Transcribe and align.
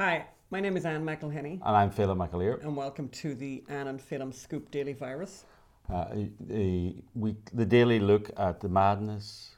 Hi, 0.00 0.24
my 0.50 0.60
name 0.60 0.78
is 0.78 0.86
Ann 0.86 1.04
McElhinney, 1.04 1.60
And 1.62 1.76
I'm 1.76 1.90
Phelim 1.90 2.16
McAleer. 2.26 2.64
and 2.64 2.74
welcome 2.74 3.10
to 3.10 3.34
the 3.34 3.62
Ann 3.68 3.86
and 3.86 4.00
Phelim 4.00 4.32
Scoop 4.32 4.70
Daily 4.70 4.94
Virus. 4.94 5.44
Uh, 5.92 6.06
the, 6.40 6.94
week, 7.14 7.50
the 7.52 7.66
daily 7.66 8.00
look 8.00 8.30
at 8.38 8.62
the 8.62 8.68
madness, 8.70 9.50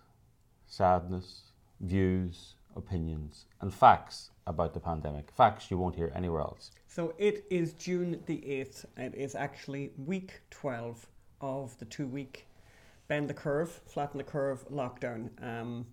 sadness, 0.67 1.43
views, 1.79 2.57
opinions, 2.75 3.47
and 3.61 3.73
facts 3.73 4.31
about 4.49 4.75
the 4.75 4.81
pandemic. 4.81 5.31
Facts 5.31 5.71
you 5.71 5.79
won't 5.79 5.95
hear 5.95 6.11
anywhere 6.13 6.41
else. 6.41 6.73
So 6.89 7.15
it 7.19 7.45
is 7.49 7.75
June 7.75 8.21
the 8.27 8.39
8th. 8.39 8.85
It 8.97 9.15
is 9.15 9.37
actually 9.37 9.93
week 9.97 10.41
12 10.51 11.07
of 11.41 11.79
the 11.79 11.85
two 11.85 12.09
week 12.09 12.49
bend 13.07 13.31
the 13.31 13.35
curve, 13.35 13.81
flatten 13.87 14.19
the 14.19 14.25
curve 14.25 14.69
lockdown. 14.69 15.31
Um, 15.41 15.87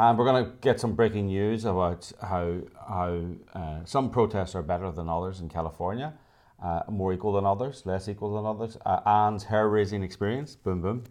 And 0.00 0.16
we're 0.16 0.26
going 0.26 0.44
to 0.44 0.52
get 0.60 0.78
some 0.78 0.94
breaking 0.94 1.26
news 1.26 1.64
about 1.64 2.12
how, 2.22 2.60
how 2.88 3.20
uh, 3.52 3.84
some 3.84 4.10
protests 4.10 4.54
are 4.54 4.62
better 4.62 4.92
than 4.92 5.08
others 5.08 5.40
in 5.40 5.48
California, 5.48 6.14
uh, 6.62 6.82
more 6.88 7.12
equal 7.12 7.32
than 7.32 7.44
others, 7.44 7.82
less 7.84 8.08
equal 8.08 8.36
than 8.36 8.46
others. 8.46 8.78
Uh, 8.86 9.00
Ann's 9.04 9.42
hair 9.42 9.68
raising 9.68 10.04
experience, 10.04 10.54
boom, 10.54 10.82
boom. 10.82 11.04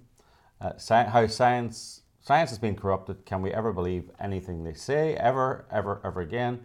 Uh, 0.61 0.71
sci- 0.75 1.03
how 1.03 1.27
science, 1.27 2.03
science 2.21 2.49
has 2.49 2.59
been 2.59 2.77
corrupted. 2.77 3.25
Can 3.25 3.41
we 3.41 3.51
ever 3.51 3.73
believe 3.73 4.09
anything 4.21 4.63
they 4.63 4.73
say, 4.73 5.15
ever, 5.15 5.65
ever, 5.69 5.99
ever 6.05 6.21
again? 6.21 6.61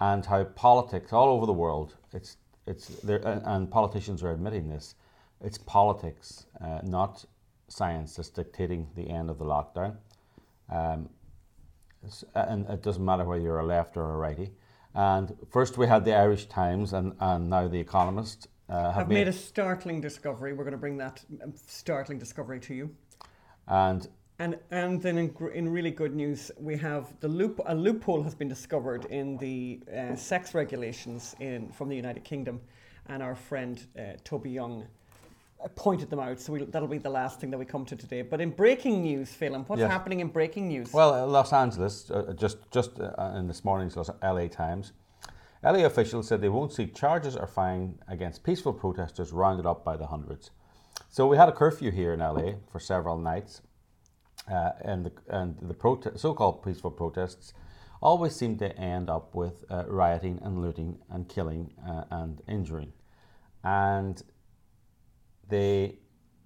And 0.00 0.24
how 0.24 0.44
politics 0.44 1.12
all 1.12 1.28
over 1.28 1.44
the 1.44 1.52
world, 1.52 1.96
it's, 2.12 2.36
it's 2.68 2.86
there, 3.00 3.18
and- 3.26 3.42
and 3.44 3.70
politicians 3.70 4.22
are 4.22 4.30
admitting 4.30 4.68
this, 4.68 4.94
it's 5.40 5.58
politics, 5.58 6.46
uh, 6.60 6.82
not 6.84 7.24
science, 7.66 8.14
that's 8.14 8.28
dictating 8.28 8.86
the 8.94 9.10
end 9.10 9.28
of 9.28 9.38
the 9.38 9.44
lockdown. 9.44 9.96
Um, 10.70 11.08
and 12.34 12.68
it 12.68 12.82
doesn't 12.82 13.04
matter 13.04 13.24
whether 13.24 13.42
you're 13.42 13.60
a 13.60 13.66
left 13.66 13.96
or 13.96 14.04
a 14.14 14.16
righty. 14.16 14.52
And 14.94 15.34
first 15.50 15.78
we 15.78 15.86
had 15.86 16.04
the 16.04 16.14
Irish 16.14 16.46
Times, 16.46 16.92
and, 16.92 17.14
and 17.20 17.50
now 17.50 17.68
the 17.68 17.78
Economist 17.78 18.48
uh, 18.68 18.92
have 18.92 19.04
I've 19.04 19.08
made 19.08 19.28
a 19.28 19.32
startling 19.32 20.00
discovery. 20.00 20.52
We're 20.52 20.64
going 20.64 20.72
to 20.72 20.78
bring 20.78 20.98
that 20.98 21.24
um, 21.42 21.54
startling 21.66 22.18
discovery 22.18 22.60
to 22.60 22.74
you. 22.74 22.94
and 23.66 24.06
And 24.38 24.58
and 24.70 25.00
then 25.00 25.18
in, 25.18 25.34
in 25.54 25.68
really 25.68 25.90
good 25.90 26.14
news, 26.14 26.50
we 26.58 26.76
have 26.76 27.18
the 27.20 27.28
loop. 27.28 27.60
A 27.66 27.74
loophole 27.74 28.22
has 28.22 28.34
been 28.34 28.48
discovered 28.48 29.06
in 29.06 29.38
the 29.38 29.80
uh, 29.92 30.14
sex 30.16 30.54
regulations 30.54 31.34
in 31.40 31.72
from 31.72 31.88
the 31.88 31.96
United 31.96 32.24
Kingdom, 32.24 32.60
and 33.06 33.22
our 33.22 33.34
friend 33.34 33.86
uh, 33.98 34.02
Toby 34.22 34.50
Young 34.50 34.86
pointed 35.74 36.08
them 36.10 36.20
out. 36.20 36.40
So 36.40 36.52
we, 36.52 36.64
that'll 36.64 36.88
be 36.88 36.98
the 36.98 37.10
last 37.10 37.40
thing 37.40 37.50
that 37.50 37.58
we 37.58 37.64
come 37.64 37.84
to 37.86 37.96
today. 37.96 38.22
But 38.22 38.40
in 38.40 38.50
breaking 38.50 39.02
news, 39.02 39.30
Phelim, 39.30 39.64
what's 39.68 39.80
Yes. 39.80 39.90
happening 39.90 40.20
in 40.20 40.28
breaking 40.28 40.68
news? 40.68 40.92
well, 40.92 41.12
uh, 41.14 41.26
Los 41.26 41.52
Angeles, 41.52 42.10
uh, 42.10 42.32
just 42.36 42.58
just 42.70 43.00
uh, 43.00 43.34
in 43.36 43.46
this 43.48 43.64
morning's 43.64 43.96
Los- 43.96 44.10
LA 44.22 44.46
Times, 44.48 44.92
LA 45.64 45.84
officials 45.84 46.28
said 46.28 46.40
they 46.40 46.48
won't 46.48 46.72
seek 46.72 46.94
charges 46.94 47.36
or 47.36 47.46
fine 47.46 47.98
against 48.08 48.44
peaceful 48.44 48.72
protesters 48.72 49.32
rounded 49.32 49.66
up 49.66 49.84
by 49.84 49.96
the 49.96 50.06
hundreds. 50.06 50.50
So 51.10 51.26
we 51.26 51.36
had 51.36 51.48
a 51.48 51.52
curfew 51.52 51.90
here 51.90 52.12
in 52.12 52.20
LA 52.20 52.52
for 52.70 52.78
several 52.78 53.18
nights, 53.18 53.62
uh, 54.50 54.70
and 54.82 55.06
the, 55.06 55.12
and 55.28 55.56
the 55.60 55.74
prote- 55.74 56.18
so-called 56.18 56.62
peaceful 56.62 56.90
protests 56.92 57.52
always 58.00 58.36
seem 58.36 58.56
to 58.58 58.76
end 58.78 59.10
up 59.10 59.34
with 59.34 59.64
uh, 59.70 59.84
rioting 59.88 60.38
and 60.42 60.60
looting 60.62 60.98
and 61.10 61.28
killing 61.28 61.72
uh, 61.88 62.04
and 62.10 62.40
injuring, 62.46 62.92
and 63.64 64.22
they 65.48 65.96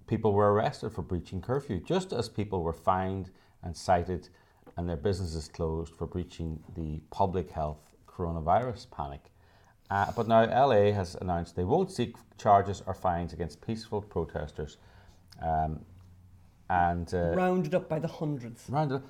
people 0.07 0.33
were 0.33 0.53
arrested 0.53 0.91
for 0.91 1.01
breaching 1.01 1.41
curfew, 1.41 1.79
just 1.79 2.11
as 2.13 2.27
people 2.29 2.61
were 2.61 2.73
fined 2.73 3.29
and 3.63 3.75
cited 3.75 4.29
and 4.77 4.89
their 4.89 4.97
businesses 4.97 5.47
closed 5.47 5.95
for 5.95 6.07
breaching 6.07 6.59
the 6.75 6.99
public 7.11 7.49
health 7.51 7.79
coronavirus 8.07 8.89
panic. 8.91 9.21
Uh, 9.89 10.11
but 10.15 10.27
now 10.27 10.43
LA 10.45 10.91
has 10.91 11.15
announced 11.15 11.55
they 11.55 11.63
won't 11.63 11.91
seek 11.91 12.15
charges 12.37 12.81
or 12.87 12.93
fines 12.93 13.33
against 13.33 13.61
peaceful 13.61 14.01
protesters. 14.01 14.77
Um, 15.41 15.81
and 16.69 17.13
uh, 17.13 17.33
Rounded 17.35 17.75
up 17.75 17.89
by 17.89 17.99
the 17.99 18.07
hundreds. 18.07 18.65
round 18.69 19.01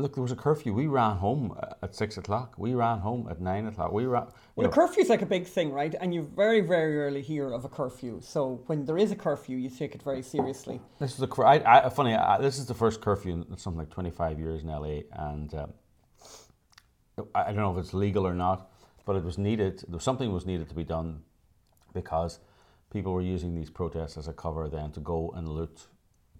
look, 0.00 0.14
there 0.14 0.22
was 0.22 0.30
a 0.30 0.36
curfew. 0.36 0.72
We 0.72 0.86
ran 0.86 1.16
home 1.16 1.58
at 1.82 1.92
six 1.94 2.16
o'clock. 2.18 2.54
We 2.56 2.74
ran 2.74 3.00
home 3.00 3.26
at 3.28 3.40
nine 3.40 3.66
o'clock. 3.66 3.92
We 3.92 4.06
ran. 4.06 4.28
Well, 4.54 4.68
a 4.68 4.70
curfew 4.70 5.02
is 5.02 5.08
like 5.08 5.22
a 5.22 5.26
big 5.26 5.44
thing, 5.44 5.72
right? 5.72 5.92
And 6.00 6.14
you 6.14 6.22
very, 6.22 6.60
very 6.60 6.96
rarely 6.96 7.20
hear 7.20 7.52
of 7.52 7.64
a 7.64 7.68
curfew. 7.68 8.20
So 8.22 8.62
when 8.66 8.84
there 8.84 8.96
is 8.96 9.10
a 9.10 9.16
curfew, 9.16 9.56
you 9.56 9.68
take 9.68 9.96
it 9.96 10.02
very 10.02 10.22
seriously. 10.22 10.80
This 11.00 11.12
is 11.12 11.18
the 11.18 11.26
cur- 11.26 11.46
I, 11.46 11.56
I, 11.86 11.88
funny. 11.88 12.14
I, 12.14 12.40
this 12.40 12.58
is 12.58 12.66
the 12.66 12.74
first 12.74 13.00
curfew 13.00 13.44
in 13.50 13.56
something 13.56 13.78
like 13.78 13.90
twenty 13.90 14.10
five 14.10 14.38
years 14.38 14.62
in 14.62 14.68
LA, 14.68 15.00
and 15.12 15.52
um, 15.54 15.72
I, 17.34 17.42
I 17.42 17.46
don't 17.46 17.56
know 17.56 17.76
if 17.76 17.84
it's 17.84 17.92
legal 17.92 18.24
or 18.24 18.34
not, 18.34 18.70
but 19.04 19.16
it 19.16 19.24
was 19.24 19.36
needed. 19.36 19.80
There 19.88 19.96
was 19.96 20.04
something 20.04 20.32
was 20.32 20.46
needed 20.46 20.68
to 20.68 20.76
be 20.76 20.84
done 20.84 21.22
because 21.92 22.38
people 22.92 23.12
were 23.12 23.20
using 23.20 23.52
these 23.52 23.68
protests 23.68 24.16
as 24.16 24.28
a 24.28 24.32
cover 24.32 24.68
then 24.68 24.92
to 24.92 25.00
go 25.00 25.32
and 25.34 25.48
loot 25.48 25.88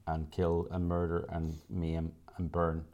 and 0.06 0.30
kill 0.30 0.68
and 0.70 0.86
murder 0.86 1.26
and 1.30 1.58
maim 1.68 2.12
and 2.36 2.52
burn. 2.52 2.84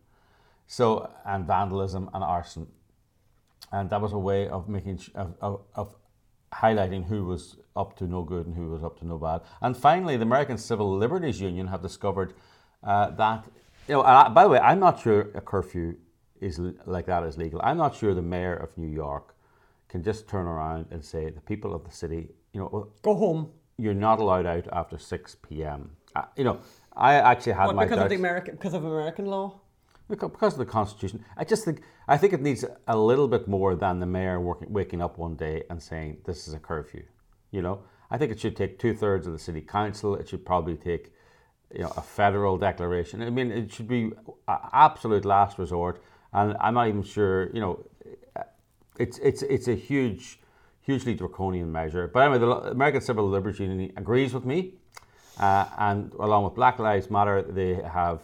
So 0.66 1.10
and 1.24 1.46
vandalism 1.46 2.10
and 2.14 2.24
arson, 2.24 2.66
and 3.72 3.90
that 3.90 4.00
was 4.00 4.12
a 4.12 4.18
way 4.18 4.48
of 4.48 4.68
making 4.68 5.00
of, 5.14 5.34
of, 5.40 5.60
of 5.74 5.94
highlighting 6.52 7.04
who 7.06 7.24
was 7.24 7.56
up 7.76 7.96
to 7.98 8.04
no 8.06 8.22
good 8.22 8.46
and 8.46 8.54
who 8.56 8.68
was 8.70 8.82
up 8.82 8.98
to 9.00 9.06
no 9.06 9.18
bad. 9.18 9.42
And 9.60 9.76
finally, 9.76 10.16
the 10.16 10.22
American 10.22 10.56
Civil 10.58 10.96
Liberties 10.96 11.40
Union 11.40 11.66
have 11.68 11.82
discovered 11.82 12.34
uh, 12.82 13.10
that 13.10 13.44
you 13.88 13.94
know. 13.94 14.02
I, 14.02 14.28
by 14.28 14.44
the 14.44 14.48
way, 14.50 14.58
I'm 14.58 14.80
not 14.80 15.00
sure 15.00 15.30
a 15.34 15.40
curfew 15.40 15.96
is 16.40 16.58
like 16.86 17.06
that 17.06 17.22
is 17.24 17.36
legal. 17.36 17.60
I'm 17.62 17.76
not 17.76 17.94
sure 17.94 18.14
the 18.14 18.22
mayor 18.22 18.56
of 18.56 18.76
New 18.78 18.88
York 18.88 19.34
can 19.88 20.02
just 20.02 20.26
turn 20.28 20.46
around 20.46 20.86
and 20.90 21.04
say 21.04 21.30
the 21.30 21.40
people 21.40 21.74
of 21.74 21.84
the 21.84 21.90
city, 21.90 22.28
you 22.52 22.60
know, 22.60 22.68
well, 22.72 22.88
Go 23.02 23.14
home. 23.14 23.50
you're 23.78 23.94
not 23.94 24.18
allowed 24.18 24.46
out 24.46 24.66
after 24.72 24.98
six 24.98 25.36
p.m. 25.36 25.90
Uh, 26.16 26.22
you 26.36 26.44
know, 26.44 26.58
I 26.96 27.14
actually 27.14 27.52
had 27.52 27.66
What, 27.66 27.76
my 27.76 27.84
because 27.84 27.98
of 28.02 28.08
the. 28.08 28.14
American 28.16 28.54
because 28.56 28.74
of 28.74 28.84
American 28.84 29.26
law? 29.26 29.60
Because 30.08 30.52
of 30.52 30.58
the 30.58 30.66
Constitution, 30.66 31.24
I 31.36 31.44
just 31.44 31.64
think 31.64 31.80
I 32.06 32.18
think 32.18 32.34
it 32.34 32.42
needs 32.42 32.64
a 32.86 32.96
little 32.96 33.26
bit 33.26 33.48
more 33.48 33.74
than 33.74 34.00
the 34.00 34.06
mayor 34.06 34.38
working, 34.38 34.70
waking 34.72 35.00
up 35.00 35.16
one 35.16 35.34
day 35.34 35.64
and 35.70 35.82
saying 35.82 36.18
this 36.26 36.46
is 36.46 36.52
a 36.52 36.58
curfew. 36.58 37.04
You 37.50 37.62
know, 37.62 37.84
I 38.10 38.18
think 38.18 38.30
it 38.30 38.38
should 38.38 38.56
take 38.56 38.78
two 38.78 38.94
thirds 38.94 39.26
of 39.26 39.32
the 39.32 39.38
city 39.38 39.62
council. 39.62 40.14
It 40.14 40.28
should 40.28 40.44
probably 40.44 40.76
take, 40.76 41.12
you 41.74 41.82
know, 41.82 41.92
a 41.96 42.02
federal 42.02 42.58
declaration. 42.58 43.22
I 43.22 43.30
mean, 43.30 43.50
it 43.50 43.72
should 43.72 43.88
be 43.88 44.12
absolute 44.48 45.24
last 45.24 45.58
resort. 45.58 46.02
And 46.34 46.54
I'm 46.60 46.74
not 46.74 46.88
even 46.88 47.02
sure. 47.02 47.48
You 47.54 47.60
know, 47.60 47.84
it's 48.98 49.18
it's 49.18 49.42
it's 49.42 49.68
a 49.68 49.74
huge, 49.74 50.40
hugely 50.82 51.14
draconian 51.14 51.72
measure. 51.72 52.08
But 52.12 52.20
anyway, 52.24 52.38
the 52.40 52.70
American 52.70 53.00
Civil 53.00 53.28
Liberties 53.28 53.60
Union 53.60 53.92
agrees 53.96 54.34
with 54.34 54.44
me, 54.44 54.74
uh, 55.40 55.66
and 55.78 56.12
along 56.14 56.44
with 56.44 56.54
Black 56.54 56.78
Lives 56.78 57.10
Matter, 57.10 57.40
they 57.40 57.74
have 57.76 58.20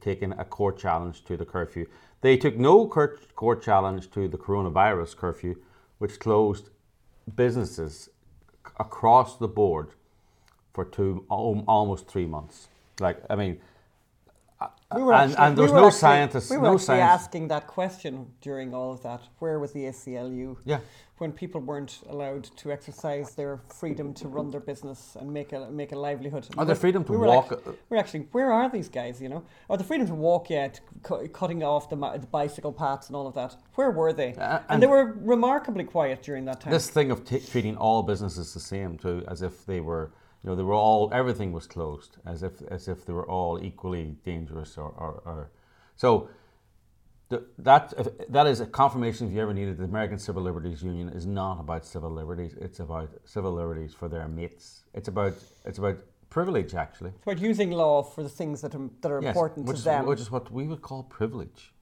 taken 0.00 0.32
a 0.32 0.44
court 0.44 0.78
challenge 0.78 1.24
to 1.24 1.36
the 1.36 1.44
curfew. 1.44 1.86
They 2.20 2.36
took 2.36 2.56
no 2.56 2.86
court, 2.88 3.34
court 3.36 3.62
challenge 3.62 4.10
to 4.12 4.26
the 4.28 4.38
coronavirus 4.38 5.16
curfew, 5.16 5.56
which 5.98 6.18
closed 6.18 6.70
businesses 7.34 8.08
across 8.78 9.36
the 9.38 9.48
board 9.48 9.90
for 10.74 10.84
two 10.84 11.24
almost 11.28 12.08
three 12.08 12.26
months. 12.26 12.68
Like 13.00 13.22
I 13.30 13.36
mean, 13.36 13.60
We 14.94 15.02
were 15.02 15.12
And- 15.12 15.32
actually, 15.32 15.46
and 15.46 15.58
there's 15.58 15.72
we 15.72 15.76
no 15.80 15.86
actually- 15.86 15.98
scientists- 15.98 16.50
We 16.50 16.56
were 16.58 16.62
no 16.62 16.68
actually 16.74 16.84
science- 16.86 17.22
asking 17.22 17.48
that 17.48 17.66
question 17.66 18.32
during 18.40 18.72
all 18.72 18.92
of 18.92 19.02
that. 19.02 19.20
Where 19.40 19.58
was 19.58 19.72
the 19.72 19.84
ACLU? 19.86 20.56
yeah. 20.64 20.78
When 21.18 21.32
people 21.32 21.62
weren't 21.62 22.00
allowed 22.10 22.44
to 22.44 22.70
exercise 22.70 23.34
their 23.34 23.58
freedom 23.72 24.12
to 24.14 24.28
run 24.28 24.50
their 24.50 24.60
business 24.60 25.16
and 25.18 25.32
make 25.32 25.54
a 25.54 25.70
make 25.70 25.92
a 25.92 25.98
livelihood. 25.98 26.46
Or 26.58 26.66
the 26.66 26.74
freedom 26.74 27.04
to 27.04 27.12
we 27.12 27.16
were 27.16 27.26
walk. 27.26 27.52
Actually, 27.52 27.74
we're 27.88 27.96
actually, 27.96 28.20
where 28.32 28.52
are 28.52 28.68
these 28.68 28.90
guys? 28.90 29.22
You 29.22 29.30
know, 29.30 29.42
or 29.68 29.78
the 29.78 29.84
freedom 29.84 30.06
to 30.08 30.14
walk 30.14 30.50
yet, 30.50 30.80
cu- 31.02 31.26
cutting 31.28 31.62
off 31.62 31.88
the, 31.88 31.96
the 31.96 32.26
bicycle 32.26 32.70
paths 32.70 33.06
and 33.06 33.16
all 33.16 33.26
of 33.26 33.34
that. 33.34 33.56
Where 33.76 33.90
were 33.90 34.12
they? 34.12 34.34
Uh, 34.34 34.60
and, 34.68 34.82
they 34.82 34.86
were 34.86 35.16
remarkably 35.22 35.84
quiet 35.84 36.22
during 36.22 36.44
that 36.44 36.60
time. 36.60 36.70
this 36.70 36.90
thing 36.90 37.10
of 37.10 37.24
t- 37.24 37.40
treating 37.40 37.78
all 37.78 38.02
businesses 38.02 38.52
the 38.52 38.60
same 38.60 38.98
too, 38.98 39.24
as 39.26 39.40
if 39.40 39.64
they 39.64 39.80
were, 39.80 40.12
you 40.44 40.50
know, 40.50 40.56
they 40.56 40.64
were 40.64 40.74
all 40.74 41.08
everything 41.14 41.50
was 41.50 41.66
closed, 41.66 42.18
as 42.26 42.42
if 42.42 42.60
as 42.70 42.88
if 42.88 43.06
they 43.06 43.14
were 43.14 43.26
all 43.26 43.58
equally 43.62 44.16
dangerous 44.22 44.76
or, 44.76 44.90
or, 44.90 45.22
or 45.24 45.50
so. 45.96 46.28
Th- 47.30 47.42
That 47.58 47.92
that 48.32 48.46
is 48.46 48.60
a 48.60 48.66
confirmation. 48.66 49.28
If 49.28 49.32
you 49.34 49.40
ever 49.42 49.54
needed, 49.54 49.78
the 49.78 49.84
American 49.84 50.18
Civil 50.18 50.42
Liberties 50.42 50.82
Union 50.82 51.08
is 51.10 51.26
not 51.26 51.60
about 51.60 51.84
civil 51.84 52.10
liberties. 52.10 52.54
It's 52.60 52.80
about 52.80 53.08
civil 53.24 53.52
liberties 53.52 53.94
for 53.94 54.08
their 54.08 54.28
mates. 54.28 54.84
It's 54.94 55.08
about 55.08 55.34
it's 55.64 55.78
about 55.78 55.98
privilege 56.30 56.74
actually. 56.74 57.10
it's 57.10 57.22
about 57.22 57.38
using 57.40 57.70
law 57.70 58.02
for 58.02 58.22
the 58.22 58.28
things 58.28 58.60
that 58.60 58.74
are, 58.74 58.90
that 59.00 59.10
are 59.12 59.22
Yes, 59.22 59.30
important 59.36 59.66
to 59.66 59.72
is, 59.72 59.84
them. 59.84 60.06
which 60.06 60.20
is 60.20 60.30
what 60.30 60.50
we 60.52 60.66
would 60.66 60.82
call 60.82 61.02
privilege. 61.04 61.72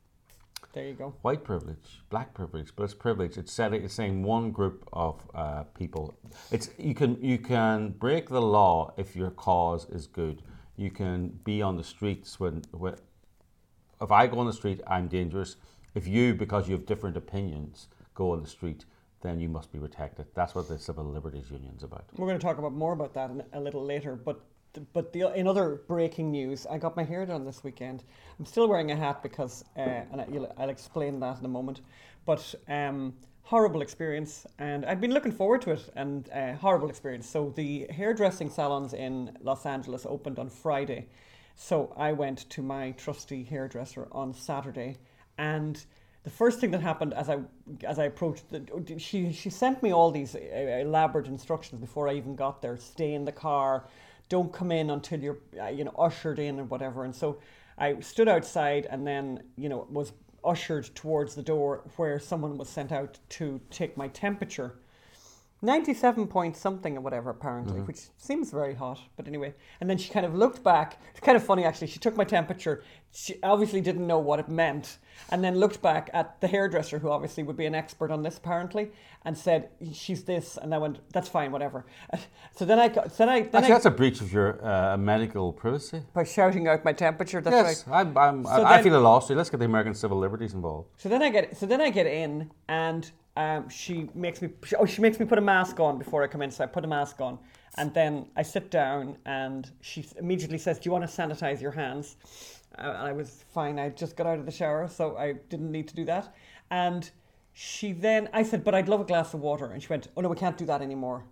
there 0.75 0.87
you 0.88 0.94
go. 0.94 1.14
white 1.23 1.43
privilege, 1.44 2.02
black 2.11 2.35
privilege, 2.35 2.70
but 2.76 2.85
it's 2.85 2.94
privilege. 2.94 3.37
It's 3.38 3.58
it's 3.58 3.94
saying 3.94 4.23
one 4.23 4.50
group 4.50 4.87
of 4.93 5.14
uh, 5.35 5.64
people. 5.81 6.14
It's 6.50 6.70
you 6.79 6.94
can 6.94 7.12
you 7.23 7.38
can 7.38 7.90
break 8.06 8.29
the 8.29 8.43
law 8.43 8.93
if 8.97 9.17
your 9.17 9.31
cause 9.31 9.88
is 9.90 10.06
good. 10.06 10.43
You 10.76 10.90
can 10.90 11.29
be 11.44 11.62
on 11.62 11.76
the 11.76 11.85
streets 11.85 12.40
when, 12.40 12.62
when 12.73 12.94
if 14.00 14.11
I 14.11 14.26
go 14.26 14.38
on 14.38 14.46
the 14.46 14.52
street, 14.52 14.81
I'm 14.87 15.08
dangerous. 15.08 15.56
If 15.94 16.08
you, 16.08 16.35
because 16.35 16.69
you 16.69 16.75
have 16.75 16.87
different 16.87 17.17
opinions, 17.17 17.88
go 18.14 18.32
on 18.32 18.41
the 18.43 18.49
street, 18.49 18.85
then 19.23 19.41
you 19.41 19.49
must 19.49 19.73
be 19.73 19.79
protected. 19.79 20.26
That's 20.35 20.55
what 20.55 20.69
the 20.69 20.79
Civil 20.79 21.05
Liberties 21.05 21.50
Union's 21.50 21.82
about. 21.82 22.05
We're 22.17 22.26
going 22.26 22.38
to 22.38 22.44
talk 22.44 22.58
about 22.58 22.73
more 22.73 22.93
about 22.93 23.14
that 23.14 23.31
a 23.52 23.61
little 23.61 23.85
later, 23.85 24.17
but 24.17 24.41
but 24.93 25.12
the, 25.12 25.32
in 25.35 25.46
other 25.46 25.82
breaking 25.87 26.32
news, 26.32 26.67
I 26.67 26.79
got 26.79 26.96
my 26.96 27.05
hair 27.05 27.25
done 27.25 27.44
this 27.44 27.62
weekend. 27.62 28.02
I'm 28.38 28.44
still 28.44 28.67
wearing 28.67 28.91
a 28.91 28.96
hat 28.96 29.23
because, 29.23 29.64
uh, 29.76 29.81
and 29.81 30.20
I, 30.20 30.26
will 30.26 30.69
explain 30.69 31.20
that 31.20 31.38
in 31.38 31.44
a 31.44 31.49
moment. 31.49 31.81
But 32.26 32.55
um, 32.69 33.14
horrible 33.43 33.82
experience, 33.82 34.47
and 34.58 34.85
I'd 34.85 35.00
been 35.00 35.12
looking 35.12 35.32
forward 35.32 35.62
to 35.62 35.73
it, 35.73 35.90
and 35.94 36.29
uh, 36.31 36.55
horrible 36.55 36.88
experience. 36.88 37.29
So 37.29 37.52
the 37.55 37.87
hairdressing 37.90 38.50
salons 38.50 38.94
in 38.94 39.37
Los 39.40 39.67
Angeles 39.67 40.06
opened 40.06 40.38
on 40.38 40.49
Friday, 40.49 41.06
so 41.55 41.93
I 41.97 42.12
went 42.12 42.49
to 42.51 42.62
my 42.62 42.93
trusty 42.93 43.45
hairdresser 43.45 44.09
on 44.12 44.35
Saturday, 44.35 44.99
and 45.39 45.85
the 46.25 46.31
first 46.31 46.59
thing 46.59 46.71
that 46.71 46.81
happened 46.81 47.15
as 47.15 47.29
I 47.29 47.39
as 47.85 47.99
I 47.99 48.05
approached, 48.05 48.45
the, 48.51 48.99
she 48.99 49.33
she 49.33 49.51
sent 49.51 49.83
me 49.83 49.93
all 49.93 50.11
these 50.11 50.35
uh, 50.35 50.39
elaborate 50.39 51.27
instructions 51.27 51.81
before 51.81 52.09
I 52.09 52.15
even 52.15 52.35
got 52.35 52.62
there. 52.62 52.77
Stay 52.77 53.12
in 53.12 53.25
the 53.25 53.33
car, 53.33 53.85
don't 54.29 54.53
come 54.53 54.73
in 54.73 54.91
until 54.91 55.21
you're 55.21 55.39
uh, 55.61 55.69
you 55.69 55.85
know 55.85 55.95
ushered 55.99 56.39
in 56.39 56.59
and 56.59 56.71
whatever. 56.71 57.05
And 57.05 57.15
so 57.15 57.39
I 57.79 58.00
stood 58.00 58.29
outside 58.29 58.87
and 58.91 59.07
then 59.07 59.43
you 59.57 59.69
know 59.69 59.87
was 59.91 60.12
ushered 60.45 60.95
towards 60.95 61.35
the 61.35 61.43
door 61.43 61.83
where 61.97 62.19
someone 62.19 62.59
was 62.59 62.69
sent 62.69 62.93
out 62.93 63.19
to 63.31 63.61
take 63.71 63.97
my 63.97 64.09
temperature. 64.09 64.77
97 65.64 66.26
point 66.26 66.56
something 66.56 66.96
or 66.96 67.00
whatever, 67.00 67.31
apparently, 67.31 67.78
mm-hmm. 67.78 67.87
which 67.87 67.99
seems 68.19 68.50
very 68.50 68.75
hot. 68.75 69.00
But 69.16 69.26
anyway, 69.26 69.55
and 69.81 69.88
then 69.88 69.99
she 69.99 70.11
kind 70.11 70.26
of 70.26 70.34
looked 70.34 70.62
back. 70.62 71.00
It's 71.11 71.20
kind 71.20 71.37
of 71.37 71.44
funny, 71.44 71.64
actually. 71.64 71.87
She 71.88 71.99
took 71.99 72.16
my 72.16 72.25
temperature. 72.25 72.82
She 73.12 73.37
obviously 73.43 73.81
didn't 73.81 74.06
know 74.06 74.19
what 74.19 74.38
it 74.38 74.49
meant. 74.49 74.99
And 75.31 75.43
then 75.43 75.56
looked 75.56 75.81
back 75.81 76.11
at 76.12 76.40
the 76.40 76.49
hairdresser, 76.49 76.99
who 76.99 77.11
obviously 77.11 77.43
would 77.44 77.56
be 77.56 77.66
an 77.66 77.75
expert 77.75 78.11
on 78.11 78.22
this, 78.22 78.37
apparently, 78.37 78.90
and 79.25 79.37
said, 79.37 79.70
She's 79.93 80.25
this. 80.25 80.58
And 80.58 80.75
I 80.75 80.78
went, 80.78 80.99
That's 81.12 81.28
fine, 81.28 81.50
whatever. 81.52 81.87
So 82.56 82.64
then 82.64 82.78
I 82.78 82.87
got. 82.87 83.16
Then 83.16 83.28
I, 83.28 83.40
then 83.40 83.49
actually, 83.56 83.72
I, 83.72 83.75
that's 83.75 83.87
a 83.87 83.90
breach 83.90 84.20
of 84.20 84.32
your 84.32 84.64
uh, 84.64 84.96
medical 84.96 85.52
privacy. 85.52 86.02
By 86.12 86.22
shouting 86.22 86.69
out 86.69 86.84
my 86.84 86.93
temperature, 86.93 87.40
that's 87.40 87.52
yes, 87.52 87.84
right. 87.88 88.06
I'm, 88.06 88.16
I'm, 88.16 88.44
so 88.44 88.50
I, 88.50 88.56
then, 88.58 88.66
I 88.66 88.82
feel 88.82 88.96
a 88.96 89.02
lawsuit. 89.02 89.37
Let's 89.37 89.50
get 89.50 89.58
the 89.58 89.66
American 89.66 89.94
Civil 89.94 90.19
Liberties 90.19 90.55
involved. 90.55 90.90
So 90.96 91.08
then 91.08 91.20
I 91.20 91.31
get, 91.31 91.56
so 91.56 91.66
then 91.66 91.81
I 91.81 91.90
get 91.90 92.06
in, 92.06 92.52
and 92.69 93.11
um, 93.37 93.69
she 93.69 94.09
makes 94.15 94.41
me 94.41 94.51
she, 94.65 94.77
oh 94.77 94.87
she 94.87 95.03
makes 95.03 95.19
me 95.19 95.27
put 95.27 95.39
a 95.39 95.43
mask 95.43 95.81
on 95.81 95.99
before 95.99 96.23
I 96.23 96.27
come 96.27 96.43
in. 96.43 96.51
So 96.51 96.65
I 96.65 96.67
put 96.67 96.85
a 96.85 96.89
mask 96.89 97.21
on, 97.21 97.39
and 97.77 97.93
then 97.93 98.27
I 98.37 98.43
sit 98.43 98.71
down, 98.71 99.17
and 99.27 99.71
she 99.81 100.07
immediately 100.19 100.59
says, 100.59 100.79
"Do 100.79 100.89
you 100.89 100.93
want 100.93 101.09
to 101.09 101.11
sanitize 101.11 101.61
your 101.61 101.73
hands?" 101.73 102.17
Uh, 102.79 102.83
I 102.83 103.13
was 103.13 103.45
fine. 103.53 103.79
I 103.79 103.89
just 103.91 104.17
got 104.17 104.27
out 104.27 104.39
of 104.39 104.47
the 104.47 104.53
shower, 104.53 104.89
so 104.89 105.17
I 105.17 105.35
didn't 105.49 105.71
need 105.71 105.89
to 105.89 105.97
do 105.97 106.05
that. 106.07 106.35
And 106.71 107.11
she 107.53 107.93
then 107.93 108.29
I 108.33 108.43
said, 108.43 108.65
"But 108.65 108.75
I'd 108.75 108.89
love 108.89 109.01
a 109.01 109.05
glass 109.05 109.35
of 109.35 109.41
water," 109.41 109.67
and 109.67 109.83
she 109.83 109.89
went, 109.89 110.09
"Oh 110.17 110.21
no, 110.21 110.29
we 110.29 110.37
can't 110.37 110.57
do 110.57 110.67
that 110.67 110.81
anymore." 110.81 111.25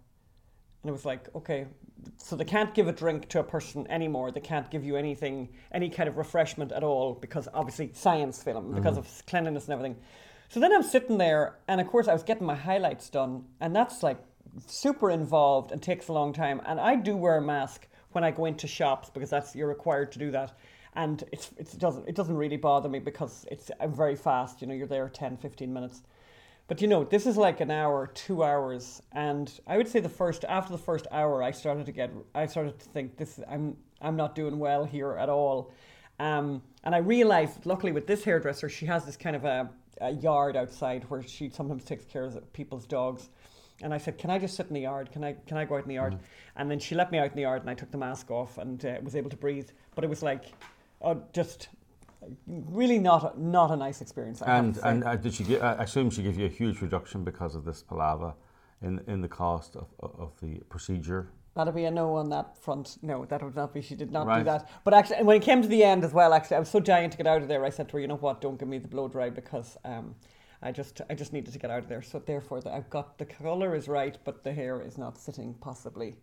And 0.83 0.89
it 0.89 0.93
was 0.93 1.05
like, 1.05 1.29
okay, 1.37 1.67
so 2.17 2.35
they 2.35 2.45
can't 2.45 2.75
give 2.75 2.89
a 2.89 2.93
drink 2.93 3.29
to 3.29 3.39
a 3.39 3.45
person 3.45 3.87
anymore. 3.89 4.33
They 4.33 4.41
can't 4.41 4.69
give 4.69 4.85
you 4.85 4.97
anything, 4.97 5.49
any 5.71 5.89
kind 5.89 6.09
of 6.09 6.17
refreshment 6.17 6.73
at 6.73 6.83
all, 6.83 7.15
because 7.15 7.47
obviously 7.55 7.93
science 7.95 8.43
Phelim, 8.43 8.75
because 8.75 8.97
mm-hmm. 8.97 9.21
of 9.21 9.27
cleanliness 9.27 9.65
and 9.65 9.75
everything. 9.75 9.97
So 10.53 10.61
then 10.61 10.71
I'm 10.71 10.83
sitting 10.83 11.17
there, 11.17 11.57
and 11.67 11.81
of 11.81 11.87
course 11.87 12.09
I 12.09 12.13
was 12.13 12.23
getting 12.23 12.47
my 12.47 12.55
highlights 12.55 13.09
done, 13.09 13.47
and 13.59 13.75
that's 13.75 14.03
like 14.03 14.19
super 14.67 15.11
involved 15.11 15.73
and 15.73 15.83
takes 15.83 16.09
a 16.09 16.13
long 16.13 16.35
time. 16.35 16.61
And 16.67 16.79
I 16.79 16.95
do 16.95 17.17
wear 17.17 17.39
a 17.39 17.41
mask 17.41 17.89
when 18.11 18.23
I 18.23 18.33
go 18.33 18.45
into 18.45 18.67
shops 18.67 19.09
because 19.09 19.31
that's 19.31 19.57
you're 19.57 19.67
required 19.67 20.13
to 20.13 20.19
do 20.19 20.31
that. 20.33 20.53
And 20.95 21.25
it's, 21.33 21.53
it 21.57 21.79
doesn't 21.79 22.07
it 22.07 22.15
doesn't 22.15 22.37
really 22.37 22.59
bother 22.59 22.91
me 22.91 22.99
because 22.99 23.47
it's 23.51 23.71
I'm 23.81 23.95
very 23.95 24.15
fast. 24.15 24.61
You 24.61 24.67
know, 24.67 24.75
you're 24.75 24.87
there 24.87 25.09
10, 25.09 25.39
15 25.39 25.73
minutes. 25.73 26.03
But 26.69 26.83
you 26.83 26.87
know, 26.87 27.03
this 27.03 27.25
is 27.27 27.39
like 27.39 27.61
an 27.61 27.71
hour, 27.71 28.09
two 28.09 28.45
hours, 28.45 29.01
and 29.13 29.51
I 29.67 29.79
would 29.79 29.89
say 29.89 30.01
the 30.01 30.11
first 30.11 30.45
after 30.47 30.71
the 30.71 30.83
first 30.83 31.07
hour, 31.11 31.43
I 31.43 31.53
started 31.53 31.87
to 31.87 31.93
get 31.93 32.11
I 32.35 32.45
started 32.45 32.79
to 32.79 32.87
think 32.91 33.17
this 33.17 33.41
I'm 33.49 33.79
I'm 34.03 34.17
not 34.17 34.35
doing 34.35 34.59
well 34.59 34.85
here 34.85 35.13
at 35.13 35.31
all. 35.31 35.73
Um, 36.21 36.63
and 36.85 36.95
I 36.95 36.99
realized, 36.99 37.65
luckily, 37.65 37.91
with 37.91 38.07
this 38.07 38.23
hairdresser, 38.23 38.69
she 38.69 38.85
has 38.85 39.07
this 39.07 39.17
kind 39.17 39.35
of 39.35 39.47
a 39.47 39.71
a 40.03 40.11
yard 40.11 40.57
outside 40.57 41.05
where 41.09 41.23
she 41.23 41.49
sometimes 41.49 41.85
takes 41.85 42.05
care 42.05 42.25
of 42.25 42.53
people's 42.53 42.87
dogs. 42.87 43.29
And 43.83 43.93
I 43.93 43.99
said, 43.99 44.19
"Can 44.19 44.31
I 44.31 44.39
just 44.39 44.55
sit 44.57 44.69
in 44.69 44.75
the 44.75 44.81
yard? 44.81 45.11
Can 45.11 45.25
I 45.25 45.35
can 45.47 45.57
I 45.57 45.65
go 45.65 45.77
out 45.77 45.83
in 45.83 45.89
the 45.89 45.95
yard?" 45.95 46.15
Mm. 46.15 46.21
And 46.57 46.71
then 46.71 46.79
she 46.79 46.95
let 46.95 47.11
me 47.11 47.19
out 47.19 47.31
in 47.31 47.35
the 47.35 47.43
yard, 47.43 47.63
and 47.63 47.71
I 47.71 47.75
took 47.75 47.91
the 47.91 47.99
mask 47.99 48.31
off 48.31 48.59
and 48.59 48.85
uh, 48.85 48.99
was 49.03 49.17
able 49.17 49.31
to 49.31 49.37
breathe. 49.37 49.71
But 49.95 50.05
it 50.05 50.11
was 50.11 50.23
like, 50.23 50.53
uh, 51.01 51.17
just 51.33 51.69
really 52.47 52.99
not 52.99 53.35
a, 53.35 53.41
not 53.41 53.71
a 53.71 53.77
nice 53.77 54.01
experience. 54.01 54.43
I 54.43 54.59
and 54.59 54.79
and 54.85 55.05
uh, 55.05 55.17
did 55.17 55.35
she? 55.35 55.45
Give, 55.45 55.63
I 55.63 55.83
assume 55.83 56.11
she 56.11 56.23
gave 56.23 56.39
you 56.39 56.47
a 56.47 56.51
huge 56.51 56.81
reduction 56.81 57.25
because 57.25 57.55
of 57.55 57.65
this 57.65 57.83
palaver 57.83 58.35
in 58.83 59.01
in 59.07 59.21
the 59.21 59.29
cost 59.29 59.77
of, 59.77 59.89
of 60.01 60.33
the 60.41 60.61
procedure. 60.69 61.31
That'll 61.55 61.73
be 61.73 61.85
a 61.85 61.91
no 61.91 62.15
on 62.17 62.31
that 62.31 62.57
front. 62.57 62.97
No, 63.03 63.27
that 63.27 63.43
would 63.43 63.55
not 63.55 63.75
be. 63.75 63.83
She 63.83 63.95
did 63.95 64.11
not 64.11 64.27
right. 64.27 64.39
do 64.39 64.45
that. 64.45 64.71
But 64.85 64.95
actually, 64.95 65.17
and 65.17 65.27
when 65.27 65.37
it 65.37 65.43
came 65.43 65.61
to 65.61 65.69
the 65.69 65.85
end 65.85 66.03
as 66.03 66.13
well, 66.13 66.33
actually, 66.33 66.57
I 66.57 66.61
was 66.61 66.71
so 66.71 66.81
dying 66.81 67.11
to 67.11 67.17
get 67.17 67.27
out 67.27 67.43
of 67.43 67.49
there. 67.49 67.65
I 67.65 67.71
said 67.71 67.89
to 67.91 67.95
her, 67.95 68.01
"You 68.01 68.09
know 68.09 68.17
what? 68.17 68.41
Don't 68.41 68.59
give 68.59 68.69
me 68.69 68.79
the 68.79 68.89
blow 68.89 69.07
dry 69.09 69.29
because 69.29 69.77
um, 69.85 70.15
I 70.63 70.73
just, 70.73 71.03
I 71.11 71.15
just 71.15 71.33
needed 71.33 71.53
to 71.53 71.59
get 71.59 71.71
out 71.71 71.81
of 71.81 71.89
there. 71.89 72.03
So 72.03 72.23
therefore, 72.25 72.61
the, 72.61 72.73
I've 72.73 72.89
got 72.89 73.19
the 73.19 73.27
color 73.27 73.75
is 73.75 73.87
right, 73.87 74.17
but 74.25 74.45
the 74.45 74.53
hair 74.53 74.81
is 74.81 74.97
not 74.97 75.19
sitting 75.19 75.55
possibly 75.55 76.17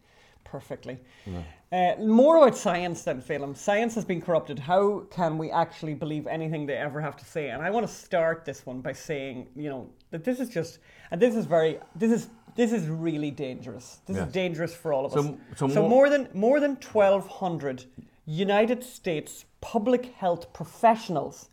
perfectly. 0.43 0.99
Yeah. 1.25 1.43
Uh, 1.71 2.01
more 2.01 2.37
about 2.37 2.57
science 2.57 3.03
than 3.03 3.21
Phelim. 3.21 3.55
Science 3.55 3.93
has 3.95 4.03
been 4.03 4.21
corrupted. 4.21 4.57
How 4.57 5.01
can 5.11 5.37
we 5.37 5.51
actually 5.51 5.93
believe 5.93 6.25
anything 6.25 6.65
they 6.65 6.75
ever 6.75 6.99
have 6.99 7.15
to 7.17 7.25
say? 7.25 7.49
And 7.49 7.61
I 7.61 7.69
want 7.69 7.85
to 7.85 7.93
start 7.93 8.43
this 8.45 8.65
one 8.65 8.81
by 8.81 8.93
saying, 8.93 9.47
you 9.55 9.69
know, 9.69 9.89
that 10.09 10.23
this 10.23 10.39
is 10.39 10.49
just, 10.49 10.79
and 11.11 11.21
this 11.21 11.35
is 11.35 11.45
very, 11.45 11.79
this 11.95 12.11
is 12.11 12.29
this 12.55 12.73
is 12.73 12.87
really 12.87 13.31
dangerous. 13.31 13.99
This 14.05 14.17
yes. 14.17 14.27
is 14.27 14.33
dangerous 14.33 14.75
for 14.75 14.91
all 14.91 15.05
of 15.05 15.13
so, 15.13 15.19
us. 15.19 15.25
So, 15.55 15.67
so 15.69 15.81
more, 15.81 15.89
more, 15.89 16.09
than 16.09 16.27
more 16.33 16.59
than 16.59 16.71
1,200 16.71 17.85
United 18.25 18.83
States 18.83 19.45
public 19.61 20.13
health 20.15 20.51
professionals 20.51 21.49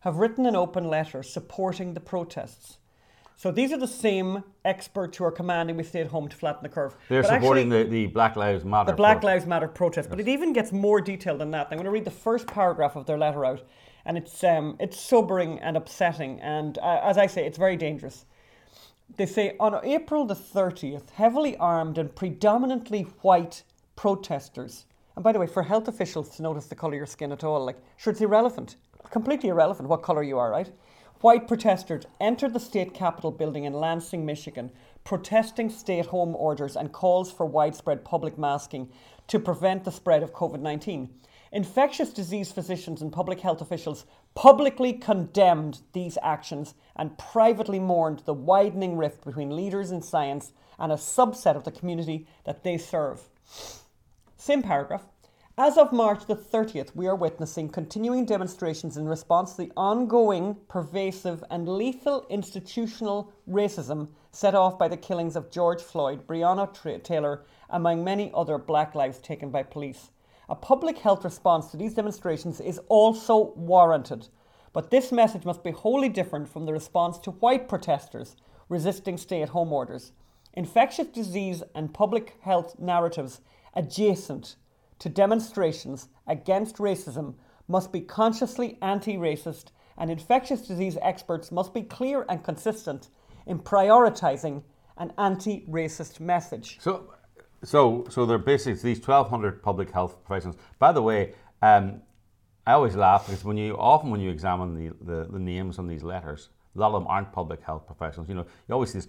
have 0.00 0.16
written 0.16 0.46
an 0.46 0.56
open 0.56 0.88
letter 0.88 1.22
supporting 1.22 1.94
the 1.94 2.00
protests. 2.00 2.78
So 3.42 3.50
these 3.50 3.72
are 3.72 3.76
the 3.76 3.88
same 3.88 4.44
experts 4.64 5.18
who 5.18 5.24
are 5.24 5.32
commanding 5.32 5.76
we 5.76 5.82
stay 5.82 6.00
at 6.00 6.06
home 6.06 6.28
to 6.28 6.36
flatten 6.36 6.62
the 6.62 6.68
curve. 6.68 6.94
They're 7.08 7.22
but 7.22 7.40
supporting 7.40 7.72
actually, 7.72 7.82
the, 7.82 8.06
the 8.06 8.06
Black 8.06 8.36
Lives 8.36 8.64
Matter. 8.64 8.92
The 8.92 8.96
Black 8.96 9.24
Lives 9.24 9.46
Matter 9.46 9.66
protest, 9.66 10.06
yes. 10.06 10.10
but 10.10 10.20
it 10.20 10.28
even 10.28 10.52
gets 10.52 10.70
more 10.70 11.00
detailed 11.00 11.40
than 11.40 11.50
that. 11.50 11.66
I'm 11.72 11.76
going 11.76 11.86
to 11.86 11.90
read 11.90 12.04
the 12.04 12.12
first 12.12 12.46
paragraph 12.46 12.94
of 12.94 13.04
their 13.06 13.18
letter 13.18 13.44
out, 13.44 13.62
and 14.04 14.16
it's 14.16 14.44
um, 14.44 14.76
it's 14.78 15.00
sobering 15.00 15.58
and 15.58 15.76
upsetting, 15.76 16.40
and 16.40 16.78
uh, 16.78 17.00
as 17.02 17.18
I 17.18 17.26
say, 17.26 17.44
it's 17.44 17.58
very 17.58 17.76
dangerous 17.76 18.26
they 19.16 19.26
say 19.26 19.56
on 19.60 19.78
April 19.84 20.24
the 20.24 20.34
30th, 20.34 21.10
heavily 21.10 21.56
armed 21.56 21.98
and 21.98 22.14
predominantly 22.14 23.02
white 23.22 23.62
protesters. 23.96 24.86
And 25.16 25.22
by 25.22 25.32
the 25.32 25.38
way, 25.38 25.46
for 25.46 25.62
health 25.62 25.88
officials 25.88 26.30
to 26.36 26.42
notice 26.42 26.66
the 26.66 26.74
colour 26.74 26.94
of 26.94 26.98
your 26.98 27.06
skin 27.06 27.32
at 27.32 27.44
all, 27.44 27.64
like, 27.64 27.78
sure, 27.96 28.12
it's 28.12 28.20
irrelevant. 28.20 28.76
Completely 29.10 29.50
irrelevant 29.50 29.88
what 29.88 30.02
colour 30.02 30.22
you 30.22 30.38
are, 30.38 30.50
right? 30.50 30.70
White 31.22 31.46
protesters 31.46 32.02
entered 32.20 32.52
the 32.52 32.58
state 32.58 32.94
capitol 32.94 33.30
building 33.30 33.62
in 33.62 33.72
Lansing, 33.72 34.26
Michigan, 34.26 34.72
protesting 35.04 35.70
stay 35.70 36.00
at 36.00 36.06
home 36.06 36.34
orders 36.34 36.74
and 36.74 36.90
calls 36.90 37.30
for 37.30 37.46
widespread 37.46 38.04
public 38.04 38.36
masking 38.36 38.88
to 39.28 39.38
prevent 39.38 39.84
the 39.84 39.92
spread 39.92 40.24
of 40.24 40.32
COVID 40.32 40.58
19. 40.58 41.10
Infectious 41.52 42.12
disease 42.12 42.50
physicians 42.50 43.00
and 43.00 43.12
public 43.12 43.38
health 43.38 43.60
officials 43.60 44.04
publicly 44.34 44.92
condemned 44.92 45.82
these 45.92 46.18
actions 46.24 46.74
and 46.96 47.16
privately 47.16 47.78
mourned 47.78 48.18
the 48.24 48.34
widening 48.34 48.96
rift 48.96 49.24
between 49.24 49.54
leaders 49.54 49.92
in 49.92 50.02
science 50.02 50.52
and 50.76 50.90
a 50.90 50.96
subset 50.96 51.54
of 51.54 51.62
the 51.62 51.70
community 51.70 52.26
that 52.42 52.64
they 52.64 52.76
serve. 52.76 53.28
Same 54.36 54.60
paragraph. 54.60 55.04
As 55.58 55.76
of 55.76 55.92
March 55.92 56.24
the 56.24 56.34
30th, 56.34 56.96
we 56.96 57.06
are 57.06 57.14
witnessing 57.14 57.68
continuing 57.68 58.24
demonstrations 58.24 58.96
in 58.96 59.06
response 59.06 59.50
to 59.52 59.58
the 59.58 59.72
ongoing, 59.76 60.56
pervasive, 60.66 61.44
and 61.50 61.68
lethal 61.68 62.24
institutional 62.30 63.30
racism 63.46 64.08
set 64.30 64.54
off 64.54 64.78
by 64.78 64.88
the 64.88 64.96
killings 64.96 65.36
of 65.36 65.50
George 65.50 65.82
Floyd, 65.82 66.26
Breonna 66.26 67.02
Taylor, 67.04 67.44
among 67.68 68.02
many 68.02 68.32
other 68.34 68.56
black 68.56 68.94
lives 68.94 69.18
taken 69.18 69.50
by 69.50 69.62
police. 69.62 70.10
A 70.48 70.54
public 70.54 70.96
health 70.96 71.22
response 71.22 71.70
to 71.70 71.76
these 71.76 71.92
demonstrations 71.92 72.58
is 72.58 72.80
also 72.88 73.52
warranted, 73.54 74.28
but 74.72 74.90
this 74.90 75.12
message 75.12 75.44
must 75.44 75.62
be 75.62 75.70
wholly 75.70 76.08
different 76.08 76.48
from 76.48 76.64
the 76.64 76.72
response 76.72 77.18
to 77.18 77.30
white 77.30 77.68
protesters 77.68 78.36
resisting 78.70 79.18
stay 79.18 79.42
at 79.42 79.50
home 79.50 79.70
orders. 79.70 80.12
Infectious 80.54 81.08
disease 81.08 81.62
and 81.74 81.92
public 81.92 82.38
health 82.40 82.78
narratives 82.78 83.42
adjacent 83.74 84.56
to 85.02 85.08
demonstrations 85.08 86.06
against 86.28 86.76
racism 86.76 87.34
must 87.66 87.90
be 87.90 88.00
consciously 88.00 88.78
anti 88.82 89.16
racist, 89.16 89.72
and 89.98 90.08
infectious 90.12 90.62
disease 90.64 90.96
experts 91.02 91.50
must 91.50 91.74
be 91.74 91.82
clear 91.82 92.24
and 92.28 92.44
consistent 92.44 93.08
in 93.46 93.58
prioritizing 93.58 94.62
an 94.98 95.12
anti 95.18 95.66
racist 95.68 96.20
message. 96.20 96.78
So, 96.80 97.14
so, 97.64 98.06
so 98.10 98.24
they're 98.24 98.38
basically 98.38 98.74
these 98.74 99.04
1,200 99.04 99.60
public 99.60 99.90
health 99.90 100.24
professionals. 100.24 100.56
By 100.78 100.92
the 100.92 101.02
way, 101.02 101.34
um, 101.62 102.02
I 102.64 102.74
always 102.74 102.94
laugh 102.94 103.26
because 103.26 103.42
when 103.42 103.56
you 103.56 103.76
often 103.76 104.10
when 104.10 104.20
you 104.20 104.30
examine 104.30 104.76
the, 104.76 104.94
the, 105.04 105.24
the, 105.32 105.40
names 105.40 105.80
on 105.80 105.88
these 105.88 106.04
letters, 106.04 106.50
A 106.74 106.78
lot 106.78 106.88
of 106.88 106.94
them 106.94 107.06
aren't 107.06 107.32
public 107.32 107.62
health 107.62 107.86
professionals. 107.86 108.28
You 108.28 108.34
know, 108.36 108.46
you 108.66 108.74
always 108.74 108.92
see 108.92 109.00
this, 109.00 109.08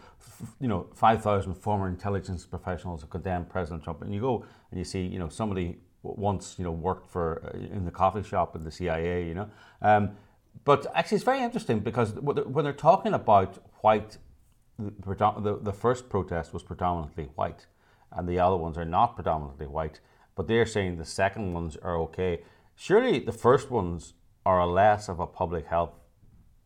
you 0.59 0.67
know, 0.67 0.87
5,000 0.95 1.53
former 1.53 1.87
intelligence 1.87 2.45
professionals 2.45 3.01
have 3.01 3.09
condemned 3.09 3.49
President 3.49 3.83
Trump. 3.83 4.01
And 4.01 4.13
you 4.13 4.19
go 4.19 4.45
and 4.71 4.77
you 4.77 4.83
see, 4.83 5.01
you 5.01 5.17
know, 5.17 5.29
somebody 5.29 5.77
once, 6.03 6.55
you 6.57 6.65
know, 6.65 6.71
worked 6.71 7.09
for, 7.09 7.51
uh, 7.53 7.57
in 7.57 7.85
the 7.85 7.91
coffee 7.91 8.23
shop 8.23 8.55
in 8.55 8.63
the 8.63 8.71
CIA, 8.71 9.25
you 9.25 9.33
know. 9.33 9.49
Um, 9.81 10.11
but 10.65 10.85
actually, 10.93 11.15
it's 11.15 11.23
very 11.23 11.41
interesting 11.41 11.79
because 11.79 12.13
when 12.13 12.63
they're 12.63 12.73
talking 12.73 13.13
about 13.13 13.57
white, 13.81 14.17
the, 14.77 15.59
the, 15.61 15.73
first 15.73 16.09
protest 16.09 16.53
was 16.53 16.63
predominantly 16.63 17.29
white, 17.35 17.65
and 18.11 18.27
the 18.27 18.39
other 18.39 18.55
ones 18.55 18.77
are 18.77 18.85
not 18.85 19.15
predominantly 19.15 19.67
white. 19.67 19.99
But 20.35 20.47
they're 20.47 20.65
saying 20.65 20.97
the 20.97 21.05
second 21.05 21.53
ones 21.53 21.77
are 21.77 21.97
okay. 22.01 22.41
Surely 22.75 23.19
the 23.19 23.31
first 23.31 23.69
ones 23.71 24.13
are 24.45 24.65
less 24.67 25.09
of 25.09 25.19
a 25.19 25.27
public 25.27 25.67
health 25.67 25.91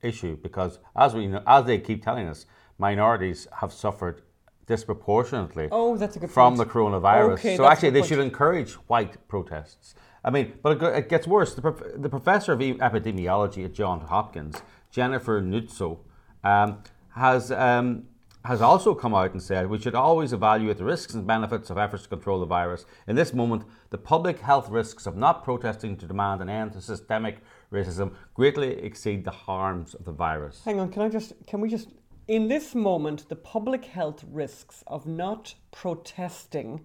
issue 0.02 0.38
because, 0.42 0.80
as 0.96 1.14
we 1.14 1.28
know, 1.28 1.42
as 1.48 1.66
they 1.66 1.80
keep 1.80 2.04
telling 2.04 2.28
us, 2.28 2.46
minorities 2.78 3.48
have 3.60 3.74
suffered 3.74 4.22
disproportionately 4.66 5.70
Oh, 5.72 5.98
that's 5.98 6.16
a 6.16 6.20
good 6.20 6.32
from 6.32 6.56
point. 6.56 6.68
the 6.68 6.74
coronavirus. 6.74 7.34
Okay, 7.34 7.58
so 7.58 7.66
actually, 7.66 7.92
they 7.92 8.00
point. 8.02 8.10
should 8.10 8.20
encourage 8.20 8.74
white 8.74 9.28
protests. 9.28 9.96
I 10.24 10.30
mean, 10.30 10.54
but 10.62 10.82
it, 10.82 10.96
it 10.98 11.10
gets 11.10 11.26
worse. 11.26 11.54
The, 11.56 11.62
prof- 11.62 11.84
the 11.96 12.10
professor 12.10 12.54
of 12.54 12.60
epidemiology 12.60 13.64
at 13.64 13.74
Johns 13.74 14.10
Hopkins, 14.10 14.62
Jennifer 14.92 15.42
Nuzzo, 15.42 16.00
um, 16.44 16.84
has 17.16 17.52
um, 17.52 18.04
has 18.46 18.62
also 18.62 18.94
come 18.96 19.14
out 19.14 19.32
and 19.34 19.42
said 19.42 19.70
we 19.70 19.78
should 19.80 19.96
always 19.96 20.32
evaluate 20.32 20.78
the 20.78 20.84
risks 20.86 21.14
and 21.14 21.28
benefits 21.28 21.70
of 21.70 21.78
efforts 21.78 22.04
to 22.04 22.10
control 22.10 22.40
the 22.40 22.46
virus. 22.46 22.86
In 23.08 23.16
this 23.16 23.34
moment, 23.34 23.64
the 23.90 23.98
public 23.98 24.40
health 24.40 24.70
risks 24.70 25.06
of 25.06 25.18
not 25.18 25.44
protesting 25.44 25.98
to 25.98 26.06
demand 26.06 26.42
an 26.42 26.50
end 26.50 26.74
to 26.74 26.82
systemic 26.82 27.40
racism 27.72 28.14
greatly 28.34 28.72
exceed 28.84 29.26
the 29.26 29.32
harms 29.32 29.94
of 29.94 30.06
the 30.06 30.12
virus. 30.12 30.62
Hang 30.64 30.80
on, 30.80 30.90
can 30.92 31.02
I 31.02 31.10
just, 31.10 31.34
can 31.46 31.62
we 31.62 31.70
just, 31.70 31.90
in 32.28 32.48
this 32.48 32.74
moment, 32.76 33.28
the 33.30 33.36
public 33.36 33.86
health 33.86 34.24
risks 34.32 34.84
of 34.88 35.06
not 35.06 35.56
protesting, 35.72 36.82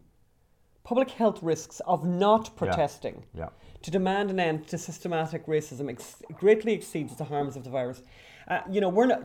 public 0.85 1.11
health 1.11 1.43
risks 1.43 1.81
of 1.87 2.05
not 2.05 2.55
protesting 2.57 3.25
Yeah. 3.35 3.49
to 3.83 3.91
demand 3.91 4.31
an 4.31 4.41
end 4.41 4.67
to 4.69 4.79
systematic 4.79 5.47
racism 5.47 5.89
ex- 5.91 6.23
greatly 6.33 6.73
exceeds 6.73 7.17
the 7.17 7.25
harms 7.25 7.57
of 7.57 7.65
the 7.65 7.71
virus. 7.71 8.03
Uh, 8.49 8.61
you 8.69 8.81
know, 8.81 8.89
we're 8.89 9.07
not. 9.07 9.23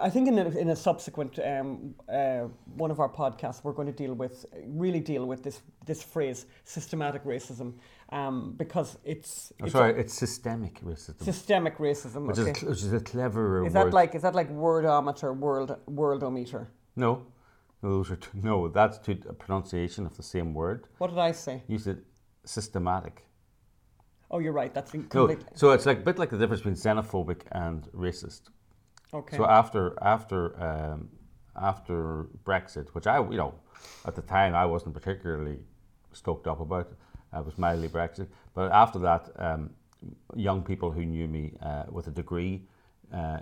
I 0.00 0.08
think 0.08 0.28
in 0.28 0.38
a, 0.38 0.48
in 0.50 0.68
a 0.68 0.76
subsequent 0.76 1.36
um, 1.40 1.96
uh, 2.08 2.42
one 2.76 2.92
of 2.92 3.00
our 3.00 3.08
podcasts, 3.08 3.64
we're 3.64 3.72
going 3.72 3.88
to 3.88 3.92
deal 3.92 4.14
with 4.14 4.46
really 4.66 5.00
deal 5.00 5.26
with 5.26 5.42
this 5.42 5.60
this 5.84 6.00
phrase 6.00 6.46
systematic 6.62 7.24
racism 7.24 7.74
um, 8.10 8.54
because 8.56 8.98
it's, 9.04 9.52
Oh, 9.60 9.64
it's 9.64 9.72
sorry, 9.72 9.98
it's 10.00 10.14
systemic 10.14 10.80
racism, 10.82 11.22
systemic 11.22 11.78
racism. 11.78 12.26
which, 12.26 12.38
okay. 12.38 12.50
is, 12.50 12.62
which 12.62 12.82
is 12.82 12.92
a 12.92 13.00
cleverer 13.00 13.66
Is 13.66 13.74
word. 13.74 13.86
that 13.86 13.94
like 13.94 14.14
is 14.14 14.22
that 14.22 14.34
like 14.34 14.50
wordometer, 14.50 15.36
world 15.36 15.76
worldometer? 15.88 16.66
no, 16.96 17.26
no, 17.82 17.90
those 17.90 18.10
are 18.10 18.16
two, 18.16 18.30
no. 18.42 18.68
That's 18.68 18.98
a 19.08 19.14
pronunciation 19.34 20.06
of 20.06 20.16
the 20.16 20.22
same 20.22 20.54
word. 20.54 20.86
What 20.98 21.10
did 21.10 21.18
I 21.18 21.32
say? 21.32 21.62
You 21.68 21.78
said 21.78 22.00
systematic. 22.44 23.26
Oh, 24.30 24.38
you're 24.38 24.52
right. 24.52 24.72
That's 24.72 24.92
No, 24.94 25.36
so 25.54 25.70
it's 25.72 25.86
like 25.86 25.98
a 25.98 26.02
bit 26.02 26.18
like 26.18 26.30
the 26.30 26.38
difference 26.38 26.62
between 26.62 26.74
xenophobic 26.76 27.42
and 27.52 27.84
racist. 27.92 28.42
Okay. 29.12 29.36
So 29.36 29.44
after 29.44 29.96
after 30.02 30.40
um, 30.60 31.10
after 31.60 32.26
Brexit, 32.44 32.88
which 32.94 33.06
I 33.06 33.18
you 33.18 33.36
know 33.36 33.54
at 34.06 34.14
the 34.14 34.22
time 34.22 34.54
I 34.54 34.64
wasn't 34.64 34.94
particularly 34.94 35.58
stoked 36.12 36.46
up 36.46 36.60
about, 36.60 36.92
I 37.34 37.40
was 37.40 37.58
mildly 37.58 37.88
Brexit. 37.88 38.28
But 38.54 38.72
after 38.72 38.98
that, 39.00 39.30
um, 39.36 39.70
young 40.34 40.62
people 40.62 40.90
who 40.90 41.04
knew 41.04 41.28
me 41.28 41.54
uh, 41.62 41.84
with 41.90 42.06
a 42.06 42.10
degree, 42.10 42.62
uh, 43.12 43.40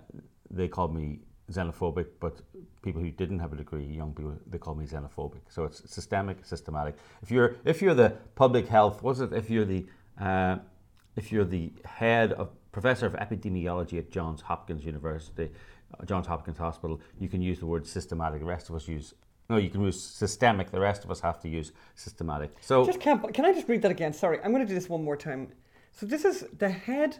they 0.50 0.68
called 0.68 0.94
me 0.94 1.20
xenophobic. 1.50 2.06
But 2.20 2.40
people 2.82 3.02
who 3.02 3.10
didn't 3.10 3.38
have 3.38 3.52
a 3.52 3.56
degree, 3.56 3.84
young 3.84 4.12
people, 4.14 4.36
they 4.46 4.58
called 4.58 4.78
me 4.78 4.86
xenophobic. 4.86 5.42
So 5.48 5.64
it's 5.64 5.90
systemic, 5.90 6.44
systematic. 6.44 6.96
If 7.22 7.30
you're 7.30 7.56
if 7.64 7.82
you're 7.82 7.94
the 7.94 8.10
public 8.34 8.66
health, 8.68 9.02
was 9.02 9.20
it? 9.20 9.32
If 9.32 9.50
you're 9.50 9.64
the 9.64 9.86
uh, 10.20 10.56
if 11.16 11.30
you're 11.30 11.44
the 11.44 11.72
head 11.84 12.32
of 12.32 12.50
professor 12.72 13.06
of 13.06 13.12
epidemiology 13.14 13.98
at 13.98 14.10
Johns 14.10 14.40
Hopkins 14.40 14.84
University, 14.84 15.50
uh, 15.98 16.04
Johns 16.06 16.26
Hopkins 16.26 16.58
Hospital, 16.58 17.00
you 17.20 17.28
can 17.28 17.42
use 17.42 17.58
the 17.58 17.66
word 17.66 17.86
systematic. 17.86 18.40
The 18.40 18.46
rest 18.46 18.70
of 18.70 18.76
us 18.76 18.88
use 18.88 19.14
no, 19.52 19.58
you 19.58 19.68
can 19.68 19.82
use 19.82 20.02
systemic. 20.02 20.70
The 20.70 20.80
rest 20.80 21.04
of 21.04 21.10
us 21.10 21.20
have 21.20 21.38
to 21.42 21.48
use 21.48 21.72
systematic. 21.94 22.54
So 22.62 22.86
just 22.86 23.00
can't. 23.00 23.34
Can 23.34 23.44
I 23.44 23.52
just 23.52 23.68
read 23.68 23.82
that 23.82 23.90
again? 23.90 24.14
Sorry, 24.14 24.38
I'm 24.42 24.50
going 24.50 24.62
to 24.62 24.68
do 24.68 24.74
this 24.74 24.88
one 24.88 25.04
more 25.04 25.16
time. 25.16 25.48
So 25.92 26.06
this 26.06 26.24
is 26.24 26.46
the 26.56 26.70
head 26.70 27.18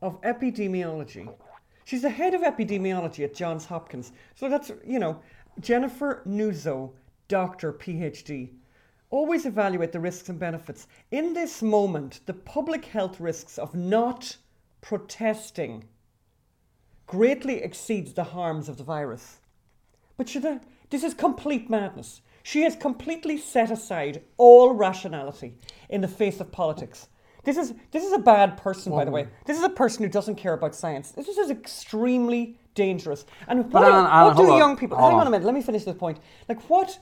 of 0.00 0.20
epidemiology. 0.22 1.28
She's 1.84 2.02
the 2.02 2.10
head 2.10 2.32
of 2.32 2.42
epidemiology 2.42 3.24
at 3.24 3.34
Johns 3.34 3.66
Hopkins. 3.66 4.12
So 4.36 4.48
that's 4.48 4.70
you 4.86 5.00
know 5.00 5.20
Jennifer 5.58 6.22
Nuzzo, 6.24 6.92
doctor, 7.26 7.72
PhD. 7.72 8.50
Always 9.10 9.44
evaluate 9.44 9.90
the 9.90 10.00
risks 10.00 10.28
and 10.28 10.38
benefits. 10.38 10.86
In 11.10 11.34
this 11.34 11.60
moment, 11.60 12.20
the 12.26 12.34
public 12.34 12.84
health 12.84 13.18
risks 13.18 13.58
of 13.58 13.74
not 13.74 14.36
protesting 14.80 15.84
greatly 17.06 17.62
exceeds 17.62 18.12
the 18.12 18.24
harms 18.24 18.68
of 18.68 18.76
the 18.76 18.84
virus. 18.84 19.40
But 20.16 20.28
should 20.28 20.46
I, 20.46 20.60
this 20.90 21.02
is 21.02 21.14
complete 21.14 21.70
madness. 21.70 22.20
She 22.42 22.62
has 22.62 22.76
completely 22.76 23.38
set 23.38 23.70
aside 23.70 24.22
all 24.36 24.74
rationality 24.74 25.54
in 25.88 26.02
the 26.02 26.08
face 26.08 26.40
of 26.40 26.52
politics. 26.52 27.08
This 27.44 27.56
is 27.56 27.74
this 27.90 28.04
is 28.04 28.12
a 28.12 28.18
bad 28.18 28.56
person, 28.56 28.92
by 28.92 29.04
the 29.04 29.10
way. 29.10 29.28
This 29.46 29.58
is 29.58 29.64
a 29.64 29.68
person 29.68 30.02
who 30.02 30.10
doesn't 30.10 30.36
care 30.36 30.54
about 30.54 30.74
science. 30.74 31.10
This 31.10 31.28
is 31.28 31.50
extremely 31.50 32.58
dangerous. 32.74 33.24
And 33.48 33.72
what, 33.72 33.84
Alan, 33.84 34.06
Alan, 34.06 34.36
what 34.36 34.42
do 34.46 34.52
on, 34.52 34.58
young 34.58 34.76
people? 34.76 34.96
hold 34.96 35.12
Hang 35.12 35.20
on 35.20 35.26
on. 35.26 35.26
a 35.28 35.30
minute. 35.30 35.44
Let 35.44 35.54
me 35.54 35.62
finish 35.62 35.84
this 35.84 35.96
point. 35.96 36.18
Like 36.48 36.62
what? 36.70 36.98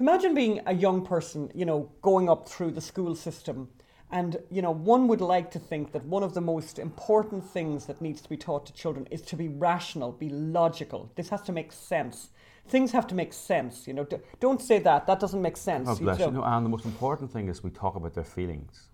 Imagine 0.00 0.34
being 0.34 0.60
a 0.66 0.74
young 0.74 1.04
person, 1.04 1.50
you 1.54 1.64
know, 1.64 1.90
going 2.02 2.28
up 2.28 2.48
through 2.48 2.70
the 2.70 2.80
school 2.80 3.14
system, 3.16 3.68
and 4.10 4.36
you 4.50 4.62
know, 4.62 4.70
one 4.70 5.08
would 5.08 5.20
like 5.20 5.50
to 5.52 5.58
think 5.58 5.92
that 5.92 6.04
one 6.04 6.22
of 6.22 6.34
the 6.34 6.40
most 6.40 6.78
important 6.78 7.44
things 7.44 7.86
that 7.86 8.00
needs 8.00 8.20
to 8.20 8.28
be 8.28 8.36
taught 8.36 8.64
to 8.66 8.72
children 8.72 9.08
is 9.10 9.22
to 9.22 9.36
be 9.36 9.48
rational, 9.48 10.12
be 10.12 10.28
logical. 10.28 11.10
This 11.16 11.30
has 11.30 11.42
to 11.42 11.52
make 11.52 11.72
sense. 11.72 12.28
Things 12.68 12.92
have 12.92 13.06
to 13.08 13.14
make 13.14 13.32
sense. 13.32 13.86
You 13.88 13.94
know, 13.94 14.06
don't 14.40 14.60
say 14.60 14.78
that. 14.80 15.06
That 15.06 15.20
doesn't 15.20 15.40
make 15.42 15.56
sense. 15.56 15.88
Oh, 15.88 15.92
You 15.94 16.00
bless 16.00 16.18
you. 16.18 16.24
don't- 16.26 16.34
No, 16.34 16.44
and 16.44 16.64
the 16.66 16.70
most 16.70 16.84
important 16.84 17.30
thing 17.32 17.48
is 17.48 17.62
we 17.64 17.70
talk 17.70 17.96
about 17.96 18.14
their 18.14 18.24
feelings. 18.24 18.90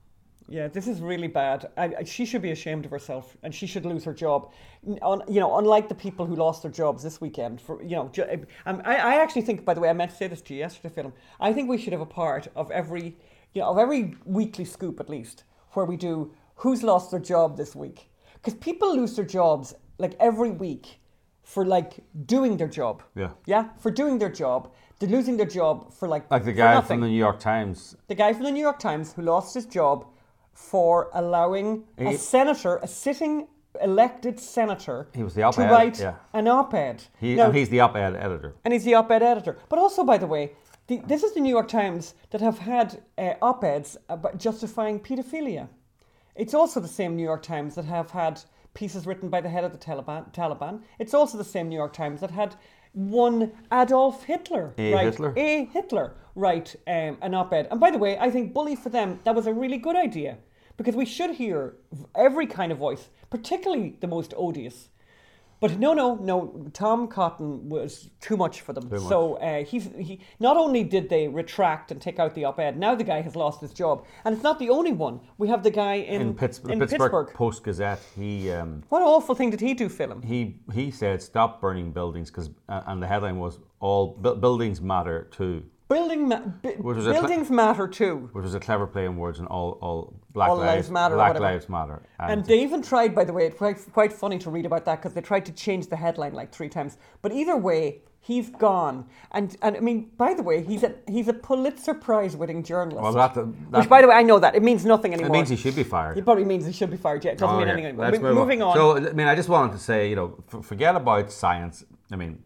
Yeah, 0.47 0.69
this 0.69 0.87
is 0.87 1.01
really 1.01 1.27
bad. 1.29 1.71
I, 1.77 1.85
I, 2.01 2.05
she 2.05 2.27
should 2.27 2.43
be 2.43 2.51
ashamed 2.51 2.85
of 2.85 2.91
herself, 2.91 3.35
and 3.43 3.55
she 3.55 3.67
should 3.67 3.87
lose 3.87 4.05
her 4.05 4.13
job. 4.13 4.53
On, 5.01 5.23
you 5.27 5.41
know, 5.41 5.57
unlike 5.57 5.89
the 5.89 5.95
people 5.95 6.27
who 6.27 6.37
lost 6.37 6.61
their 6.63 6.71
jobs 6.71 7.03
this 7.03 7.19
weekend. 7.19 7.61
For 7.63 7.83
you 7.83 7.97
know, 7.97 8.09
ju- 8.13 8.45
um, 8.67 8.83
I, 8.85 8.97
I 8.97 9.15
actually 9.23 9.43
think. 9.43 9.65
By 9.65 9.73
the 9.75 9.81
way, 9.81 9.89
I 9.89 9.95
meant 9.95 10.11
to 10.11 10.17
say 10.17 10.27
this 10.29 10.43
to 10.43 10.53
you 10.55 10.61
yesterday, 10.61 10.95
Phelim. 10.95 11.13
I 11.41 11.53
think 11.55 11.69
we 11.71 11.79
should 11.79 11.95
have 11.95 12.03
a 12.03 12.07
part 12.23 12.49
of 12.55 12.71
every, 12.71 13.17
you 13.55 13.63
know, 13.63 13.69
of 13.71 13.79
every 13.79 14.17
weekly 14.27 14.67
scoop 14.67 15.01
at 15.01 15.09
least, 15.09 15.45
where 15.73 15.87
we 15.87 15.97
do 15.97 16.33
who's 16.57 16.83
lost 16.83 17.11
their 17.11 17.21
job 17.21 17.57
this 17.57 17.75
week, 17.75 18.11
because 18.35 18.55
people 18.55 18.95
lose 18.95 19.17
their 19.17 19.25
jobs 19.25 19.75
like 19.99 20.15
every 20.21 20.51
week 20.51 21.01
for 21.45 21.65
like 21.65 22.01
doing 22.27 22.57
their 22.57 22.69
job. 22.69 23.03
Yeah. 23.15 23.31
Yeah, 23.47 23.69
for 23.79 23.91
doing 23.91 24.19
their 24.19 24.31
job. 24.33 24.73
They're 24.99 25.09
losing 25.09 25.37
their 25.37 25.47
job 25.47 25.93
for 25.93 26.09
like 26.09 26.31
Like 26.31 26.45
the 26.45 26.53
guy 26.53 26.75
nothing 26.75 26.97
from 26.97 27.01
the 27.03 27.09
New 27.09 27.19
York 27.19 27.39
Times. 27.39 27.97
the 28.09 28.15
guy 28.15 28.33
from 28.33 28.45
the 28.45 28.51
New 28.53 28.61
York 28.63 28.79
Times 28.79 29.13
who 29.13 29.23
lost 29.23 29.55
his 29.55 29.67
job 29.67 30.07
for 30.53 31.11
allowing 31.15 31.85
a 31.99 32.17
senator, 32.17 32.77
a 32.83 32.87
sitting 32.87 33.49
elected 33.83 34.39
senator, 34.39 35.09
He 35.15 35.25
was 35.25 35.35
the 35.35 35.43
op-ed, 35.43 35.67
to 35.67 35.73
write 35.73 35.99
yeah. 36.01 36.15
an 36.33 36.47
op-ed. 36.47 37.03
He, 37.21 37.35
Now- 37.35 37.47
and 37.47 37.55
he's 37.57 37.69
the 37.69 37.81
op-ed 37.81 38.15
editor. 38.15 38.55
and 38.65 38.73
he's 38.73 38.85
the 38.85 38.95
op-ed 38.95 39.23
editor. 39.23 39.59
But 39.69 39.79
also, 39.81 40.05
by 40.05 40.17
the 40.17 40.29
way, 40.29 40.53
the, 40.87 40.99
this 41.09 41.23
is 41.25 41.35
the 41.35 41.41
New 41.41 41.51
York 41.51 41.67
Times 41.69 42.15
that 42.31 42.41
have 42.41 42.59
had 42.59 43.03
uh, 43.19 43.33
op-eds 43.43 43.97
about 44.09 44.39
justifying 44.39 45.01
paedophilia. 45.01 45.69
It's 46.37 46.55
also 46.55 46.79
the 46.81 46.89
same 46.89 47.17
New 47.17 47.25
York 47.25 47.43
Times 47.43 47.75
that 47.75 47.85
have 47.87 48.11
had 48.13 48.41
pieces 48.75 49.07
written 49.07 49.29
by 49.29 49.41
the 49.41 49.49
head 49.49 49.65
of 49.65 49.73
the 49.73 49.79
Taliban. 49.79 50.33
Taliban. 50.35 50.83
It's 50.99 51.15
also 51.15 51.39
the 51.39 51.45
same 51.45 51.69
New 51.69 51.77
York 51.77 51.93
Times 51.93 52.21
that 52.21 52.31
had 52.31 52.57
one 52.93 53.53
Adolf 53.73 54.25
Hitler, 54.25 54.75
A. 54.79 54.95
right? 54.95 55.05
Hitler. 55.05 55.33
A. 55.37 55.65
Hitler, 55.67 56.15
write 56.35 56.77
um, 56.87 57.19
an 57.23 57.35
op-ed. 57.35 57.69
And 57.71 57.81
by 57.81 57.91
the 57.91 57.99
way, 57.99 58.19
I 58.19 58.31
think 58.31 58.53
bully 58.53 58.77
for 58.77 58.89
them. 58.89 59.21
That 59.25 59.35
was 59.35 59.47
a 59.47 59.53
really 59.53 59.79
good 59.79 59.97
idea 59.97 60.39
because 60.77 60.95
we 60.95 61.05
should 61.05 61.31
hear 61.31 61.77
every 62.15 62.47
kind 62.47 62.73
of 62.73 62.79
voice, 62.79 63.09
particularly 63.31 63.97
the 64.01 64.07
most 64.07 64.35
odious. 64.37 64.89
But 65.65 65.79
no, 65.79 65.95
no, 65.95 66.17
no. 66.17 66.37
Tom 66.75 67.09
Cotton 67.09 67.69
was 67.71 68.11
too 68.21 68.37
much 68.37 68.61
for 68.61 68.73
them. 68.77 68.85
Too 68.91 68.97
much. 69.01 69.09
So 69.09 69.19
uh, 69.37 69.65
he's 69.65 69.85
he. 69.99 70.21
Not 70.39 70.57
only 70.65 70.83
did 70.85 71.09
they 71.09 71.25
retract 71.41 71.91
and 71.93 71.99
take 72.07 72.19
out 72.23 72.35
the 72.35 72.45
op-ed, 72.45 72.79
now 72.79 72.95
the 72.95 73.05
guy 73.13 73.21
has 73.29 73.35
lost 73.45 73.61
his 73.63 73.73
job, 73.73 74.05
and 74.25 74.35
it's 74.35 74.43
not 74.45 74.59
the 74.59 74.69
only 74.69 74.93
one. 74.93 75.21
We 75.39 75.49
have 75.49 75.63
the 75.63 75.71
guy 75.71 75.95
in 75.95 76.21
In, 76.21 76.35
Pitts- 76.35 76.59
in 76.59 76.79
Pittsburgh, 76.81 76.91
Pittsburgh. 76.91 77.29
Post 77.35 77.65
Gazette, 77.65 78.01
he 78.15 78.51
um, 78.53 78.83
What 78.91 79.01
awful 79.03 79.35
thing 79.35 79.51
did 79.51 79.61
he 79.61 79.73
do, 79.75 79.89
Phelim? 79.89 80.23
he 80.25 80.41
he 80.73 80.91
said 80.91 81.23
stop 81.23 81.61
burning 81.63 81.93
buildings 81.93 82.31
because 82.31 82.51
uh, 82.69 82.83
and 82.89 83.03
the 83.03 83.07
headline 83.07 83.39
was 83.39 83.59
all 83.81 84.19
bu- 84.21 84.37
buildings 84.37 84.81
matter 84.83 85.29
too. 85.31 85.63
Building 85.89 86.29
ma- 86.29 86.41
bu- 86.41 86.71
Which 86.79 86.97
was 86.97 87.07
a 87.07 87.13
buildings 87.13 87.51
matter 87.51 87.87
too. 87.87 88.31
which 88.33 88.43
was 88.43 88.55
a 88.55 88.61
clever 88.61 88.87
play 88.87 89.07
on 89.07 89.17
words, 89.19 89.39
and 89.39 89.47
all, 89.49 89.73
all 89.83 90.15
Black 90.33 90.49
All 90.49 90.57
lives, 90.57 90.75
lives 90.89 90.91
matter 90.91 91.15
Black 91.17 91.39
lives 91.39 91.69
matter. 91.69 92.03
And 92.19 92.45
they 92.47 92.63
even 92.63 92.81
tried, 92.83 93.15
by 93.15 93.25
the 93.25 93.33
way, 93.35 93.47
it's 93.47 93.59
quite, 93.59 93.79
quite 93.93 94.13
funny 94.13 94.39
to 94.39 94.51
read 94.51 94.65
about 94.65 94.87
that 94.87 94.97
because 95.01 95.13
they 95.13 95.21
tried 95.21 95.45
to 95.47 95.53
change 95.53 95.89
the 95.89 95.97
headline 95.97 96.33
like 96.33 96.51
three 96.53 96.71
times. 96.71 96.97
But 97.21 97.33
either 97.33 97.55
way, 97.57 98.01
he's 98.21 98.49
gone. 98.49 99.05
And 99.33 99.55
and 99.61 99.77
I 99.77 99.81
mean, 99.81 100.11
by 100.17 100.33
the 100.33 100.43
way, 100.43 100.63
he's 100.65 100.83
a 100.85 100.95
he's 101.07 101.29
a 101.29 101.35
Pulitzer 101.35 101.93
Prize 101.93 102.35
winning 102.35 102.63
journalist. 102.63 103.03
well, 103.03 103.13
that, 103.13 103.35
that 103.35 103.45
which, 103.81 103.89
by 103.89 104.01
the 104.01 104.09
way, 104.09 104.15
I 104.15 104.23
know 104.23 104.39
that 104.39 104.55
it 104.55 104.63
means 104.63 104.87
nothing 104.87 105.13
anymore. 105.13 105.29
it 105.37 105.39
means 105.39 105.51
he 105.51 105.57
should 105.57 105.77
be 105.77 105.85
fired. 105.85 106.17
It 106.17 106.25
probably 106.25 106.47
means 106.47 106.65
he 106.65 106.73
should 106.73 106.91
be 106.91 106.97
fired. 106.97 107.23
Yeah, 107.27 107.33
it 107.33 107.39
doesn't 107.39 107.55
Oh, 107.55 107.59
mean 107.59 107.67
yeah. 107.67 107.73
anything 107.75 107.89
anymore. 107.91 108.07
Let's 108.11 108.23
Mo- 108.23 108.29
move 108.31 108.39
moving 108.39 108.63
on. 108.63 108.75
So, 108.75 108.97
I 108.97 109.13
mean, 109.13 109.27
I 109.27 109.35
just 109.35 109.51
wanted 109.51 109.73
to 109.75 109.79
say, 109.79 110.09
you 110.09 110.17
know, 110.17 110.43
f- 110.53 110.65
forget 110.65 110.97
about 110.97 111.31
science. 111.31 111.85
I 112.11 112.17
mean, 112.17 112.43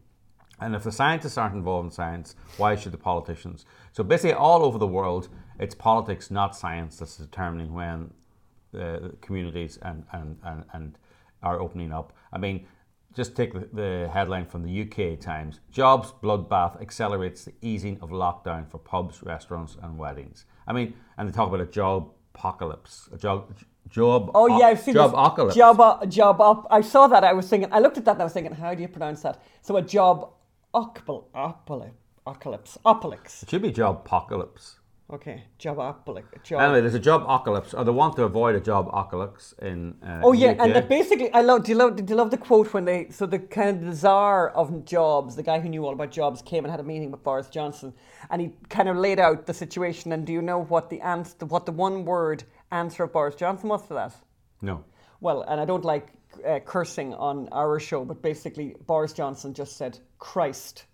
and 0.61 0.75
if 0.75 0.83
the 0.83 0.91
scientists 0.91 1.37
aren't 1.37 1.55
involved 1.55 1.85
in 1.85 1.91
science, 1.91 2.35
why 2.57 2.75
should 2.75 2.91
the 2.91 2.97
politicians? 2.97 3.65
So 3.91 4.03
basically, 4.03 4.33
all 4.33 4.63
over 4.63 4.77
the 4.77 4.87
world, 4.87 5.29
it's 5.59 5.75
politics, 5.75 6.31
not 6.31 6.55
science, 6.55 6.97
that's 6.97 7.17
determining 7.17 7.73
when 7.73 8.11
the 8.71 9.15
communities 9.21 9.77
and, 9.81 10.05
and, 10.11 10.37
and, 10.43 10.63
and 10.73 10.97
are 11.41 11.59
opening 11.59 11.91
up. 11.91 12.13
I 12.31 12.37
mean, 12.37 12.65
just 13.15 13.35
take 13.35 13.53
the, 13.53 13.67
the 13.73 14.09
headline 14.13 14.45
from 14.45 14.63
the 14.63 14.81
UK 14.81 15.19
Times 15.19 15.59
Jobs 15.71 16.13
bloodbath 16.21 16.79
accelerates 16.81 17.45
the 17.45 17.53
easing 17.61 17.99
of 18.01 18.09
lockdown 18.11 18.69
for 18.69 18.77
pubs, 18.77 19.23
restaurants, 19.23 19.77
and 19.81 19.97
weddings. 19.97 20.45
I 20.67 20.73
mean, 20.73 20.93
and 21.17 21.27
they 21.27 21.33
talk 21.33 21.47
about 21.47 21.61
a 21.61 21.65
job 21.65 22.11
apocalypse, 22.35 23.09
a 23.13 23.17
job. 23.17 23.53
Job, 23.89 24.29
Oh 24.35 24.45
yeah, 24.59 24.67
I've 24.67 24.79
seen 24.79 24.93
job 24.93 25.09
this. 25.09 25.13
apocalypse. 25.13 25.55
Job, 25.55 25.79
uh, 25.81 26.05
job 26.05 26.39
up. 26.41 26.67
I 26.69 26.81
saw 26.81 27.07
that. 27.07 27.23
I 27.23 27.33
was 27.33 27.49
thinking. 27.49 27.69
I 27.73 27.79
looked 27.79 27.97
at 27.97 28.05
that 28.05 28.11
and 28.11 28.21
I 28.21 28.25
was 28.25 28.33
thinking, 28.33 28.53
how 28.53 28.75
do 28.75 28.83
you 28.83 28.87
pronounce 28.87 29.23
that? 29.23 29.41
So 29.63 29.77
a 29.77 29.81
job 29.81 30.29
apocalypse, 30.73 31.29
apocalypse. 32.25 33.43
It 33.43 33.49
should 33.49 33.61
be 33.61 33.71
job 33.71 34.01
apocalypse. 34.05 34.75
Okay, 35.11 35.45
job 35.57 35.79
apocalypse. 35.79 36.47
Job. 36.47 36.61
Anyway, 36.61 36.81
there's 36.81 36.93
a 36.93 36.99
job 36.99 37.23
apocalypse, 37.23 37.73
or 37.73 37.83
they 37.83 37.89
want 37.91 38.15
to 38.17 38.23
avoid 38.25 38.53
a 38.55 38.59
job 38.59 38.87
apocalypse 38.89 39.55
in. 39.59 39.95
Uh, 40.03 40.21
Oh 40.23 40.33
yeah, 40.33 40.51
UK. 40.51 40.59
and 40.59 40.87
basically, 40.87 41.33
I 41.33 41.41
love. 41.41 41.63
Do 41.63 41.71
you 41.71 41.77
love? 41.79 41.95
Do 41.95 42.03
you 42.07 42.15
love 42.15 42.29
the 42.29 42.37
quote 42.37 42.71
when 42.73 42.85
they? 42.85 43.09
So 43.09 43.25
the 43.25 43.39
kind 43.39 43.79
of 43.79 43.85
the 43.89 43.95
czar 43.95 44.49
of 44.49 44.85
jobs, 44.85 45.35
the 45.35 45.41
guy 45.41 45.59
who 45.59 45.67
knew 45.67 45.83
all 45.83 45.93
about 45.93 46.11
jobs, 46.11 46.43
came 46.43 46.63
and 46.63 46.69
had 46.71 46.79
a 46.79 46.83
meeting 46.83 47.09
with 47.09 47.23
Boris 47.23 47.49
Johnson, 47.49 47.91
and 48.29 48.39
he 48.39 48.51
kind 48.69 48.87
of 48.87 48.97
laid 48.97 49.19
out 49.19 49.47
the 49.47 49.53
situation. 49.53 50.11
And 50.11 50.27
do 50.27 50.31
you 50.33 50.43
know 50.43 50.61
what 50.65 50.91
the 50.91 51.01
answer, 51.01 51.43
what 51.47 51.65
the 51.65 51.71
one 51.71 52.05
word 52.05 52.43
answer 52.71 53.03
of 53.05 53.11
Boris 53.11 53.33
Johnson 53.33 53.69
was 53.69 53.87
to 53.87 53.95
that? 53.95 54.13
no. 54.61 54.83
Well, 55.21 55.41
and 55.41 55.59
I 55.59 55.65
don't 55.65 55.83
like 55.83 56.13
uh, 56.45 56.59
cursing 56.59 57.13
on 57.13 57.47
our 57.51 57.79
show, 57.79 58.05
but 58.05 58.21
basically 58.21 58.75
Boris 58.85 59.13
Johnson 59.13 59.53
just 59.53 59.77
said 59.77 59.99
Christ. 60.17 60.85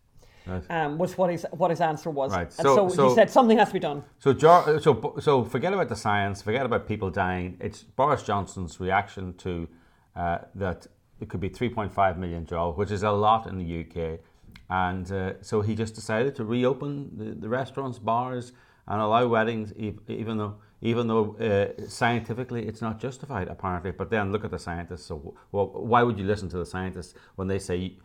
Right. 0.48 0.62
Um, 0.70 1.00
was 1.00 1.18
what 1.18 1.32
his 1.32 1.44
what 1.52 1.72
his 1.72 1.82
answer 1.82 2.12
was, 2.12 2.32
Right, 2.32 2.42
and 2.44 2.54
so- 2.54 2.76
so, 2.76 2.90
so- 2.90 3.10
he 3.10 3.16
said 3.16 3.32
something 3.32 3.58
has 3.58 3.70
to 3.70 3.74
be 3.74 3.80
done. 3.80 4.04
So, 4.20 4.38
so, 4.38 5.16
so 5.20 5.44
forget 5.44 5.74
about 5.74 5.90
the 5.90 5.96
science. 5.96 6.44
Forget 6.44 6.66
about 6.68 6.88
people 6.88 7.10
dying. 7.10 7.58
It's 7.60 7.82
Boris 7.82 8.22
Johnson's 8.22 8.80
reaction 8.80 9.34
to 9.38 9.68
uh, 10.16 10.38
that 10.54 10.86
it 11.20 11.30
could 11.30 11.40
be 11.40 11.50
3.5 11.50 12.18
million 12.18 12.46
jobs, 12.46 12.78
which 12.78 12.92
is 12.92 13.02
a 13.02 13.10
lot 13.12 13.48
in 13.48 13.58
the 13.58 13.80
UK, 13.82 14.20
and 14.70 15.12
uh, 15.12 15.34
so 15.42 15.62
he 15.62 15.74
just 15.74 15.96
decided 15.96 16.36
to 16.36 16.46
reopen 16.46 17.10
the, 17.18 17.26
the 17.42 17.50
restaurants, 17.50 17.98
bars, 17.98 18.52
and 18.88 19.02
allow 19.02 19.26
weddings, 19.28 19.74
even 20.08 20.38
though 20.38 20.56
even 20.86 21.08
though 21.08 21.36
uh, 21.38 21.88
scientifically 21.88 22.68
it's 22.68 22.82
not 22.82 23.00
justified 23.00 23.48
apparently. 23.48 23.92
But 23.92 24.10
then 24.10 24.32
look 24.32 24.46
at 24.46 24.52
the 24.52 24.60
scientists. 24.60 25.06
So, 25.06 25.36
well, 25.52 25.68
why 25.92 26.04
would 26.04 26.18
you 26.20 26.26
listen 26.26 26.48
to 26.50 26.58
the 26.58 26.66
scientists 26.66 27.16
when 27.36 27.48
they 27.48 27.60
say 27.60 27.98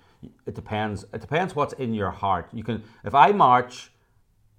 it 0.47 0.55
depends? 0.55 1.05
It 1.13 1.21
depends 1.21 1.55
what's 1.55 1.75
in 1.75 1.93
your 1.95 2.11
heart. 2.11 2.49
You 2.53 2.65
can 2.65 2.83
if 3.05 3.15
I 3.15 3.33
march. 3.33 3.93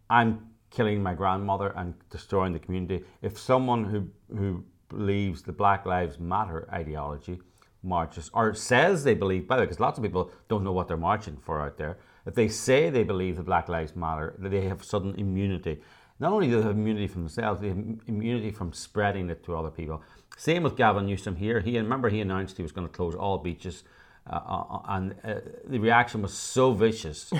I'm 0.09 0.47
killing 0.69 1.01
my 1.01 1.13
grandmother 1.13 1.73
and 1.75 1.93
destroying 2.09 2.53
the 2.53 2.59
community. 2.59 3.03
If 3.21 3.39
someone 3.39 3.85
who 3.85 4.07
who 4.37 4.63
believes 4.89 5.41
the 5.41 5.53
Black 5.53 5.85
Lives 5.85 6.19
Matter 6.19 6.67
ideology 6.71 7.39
marches 7.83 8.29
or 8.33 8.53
says 8.53 9.03
they 9.03 9.15
believe, 9.15 9.47
by 9.47 9.55
the 9.55 9.61
way, 9.61 9.65
because 9.65 9.79
lots 9.79 9.97
of 9.97 10.03
people 10.03 10.31
don't 10.49 10.63
know 10.63 10.73
what 10.73 10.87
they're 10.87 10.97
marching 10.97 11.37
for 11.37 11.61
out 11.61 11.77
there. 11.77 11.97
If 12.25 12.35
they 12.35 12.49
say 12.49 12.89
they 12.89 13.03
believe 13.03 13.37
the 13.37 13.43
Black 13.43 13.67
Lives 13.69 13.95
Matter, 13.95 14.35
they 14.37 14.67
have 14.67 14.83
sudden 14.83 15.15
immunity. 15.15 15.81
Not 16.21 16.33
only 16.33 16.47
do 16.47 16.57
they 16.57 16.67
have 16.67 16.77
immunity 16.77 17.07
from 17.07 17.23
themselves, 17.23 17.61
they 17.61 17.69
have 17.69 17.83
immunity 18.05 18.51
from 18.51 18.73
spreading 18.73 19.31
it 19.31 19.43
to 19.45 19.57
other 19.57 19.71
people. 19.71 20.03
Same 20.37 20.61
with 20.61 20.77
Gavin 20.77 21.07
Newsom 21.07 21.35
here. 21.35 21.59
He 21.61 21.77
remember 21.79 22.09
he 22.09 22.21
announced 22.21 22.57
he 22.57 22.63
was 22.63 22.71
going 22.71 22.87
to 22.87 22.93
close 22.93 23.15
all 23.15 23.39
beaches, 23.39 23.83
uh, 24.29 24.35
uh, 24.35 24.81
and 24.87 25.15
uh, 25.23 25.35
the 25.65 25.79
reaction 25.79 26.21
was 26.21 26.31
so 26.31 26.73
vicious 26.73 27.33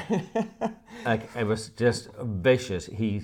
like 1.06 1.30
it 1.36 1.46
was 1.46 1.70
just 1.70 2.10
vicious. 2.20 2.88
He 2.88 3.22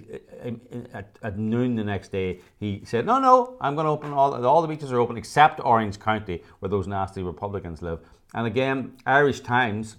at, 0.94 1.18
at 1.24 1.40
noon 1.40 1.76
the 1.76 1.84
next 1.84 2.12
day 2.12 2.40
he 2.60 2.84
said, 2.86 3.08
"No, 3.08 3.20
no, 3.20 3.58
I'm 3.60 3.74
going 3.74 3.86
to 3.86 3.92
open 3.92 4.14
all 4.14 4.46
all 4.46 4.62
the 4.62 4.68
beaches 4.68 4.92
are 4.92 5.00
open 5.00 5.18
except 5.18 5.60
Orange 5.64 6.00
County 6.00 6.44
where 6.60 6.70
those 6.70 6.88
nasty 6.88 7.24
Republicans 7.24 7.82
live." 7.82 8.00
And 8.36 8.46
again, 8.46 8.98
Irish 9.08 9.40
Times, 9.40 9.98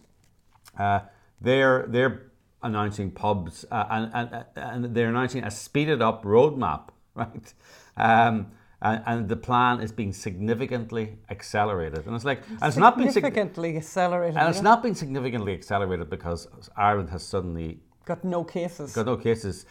uh, 0.79 1.01
they're 1.41 1.87
they're 1.89 2.28
announcing 2.63 3.11
pubs 3.11 3.65
uh, 3.71 3.85
and, 3.91 4.11
and 4.15 4.45
and 4.57 4.95
they're 4.95 5.09
announcing 5.09 5.45
a 5.45 5.51
speeded 5.51 6.03
up 6.03 6.25
roadmap, 6.25 6.89
right? 7.15 7.53
Um, 7.97 8.49
and, 8.81 9.03
and 9.07 9.29
the 9.29 9.37
plan 9.37 9.81
is 9.81 9.91
being 9.93 10.13
significantly 10.13 11.19
accelerated, 11.31 12.07
and 12.07 12.15
it's 12.15 12.25
like 12.25 12.43
and 12.49 12.65
it's 12.65 12.77
not 12.77 12.97
been 12.97 13.11
significantly 13.11 13.77
accelerated. 13.77 14.37
and 14.37 14.49
it's 14.49 14.63
not 14.63 14.83
been 14.83 14.95
significantly 14.95 15.53
accelerated 15.53 16.09
because 16.11 16.49
Ireland 16.77 17.11
has 17.11 17.23
suddenly 17.23 17.81
got 18.05 18.25
no 18.25 18.45
cases. 18.45 18.95
got 18.95 19.07
no 19.07 19.17
cases. 19.17 19.67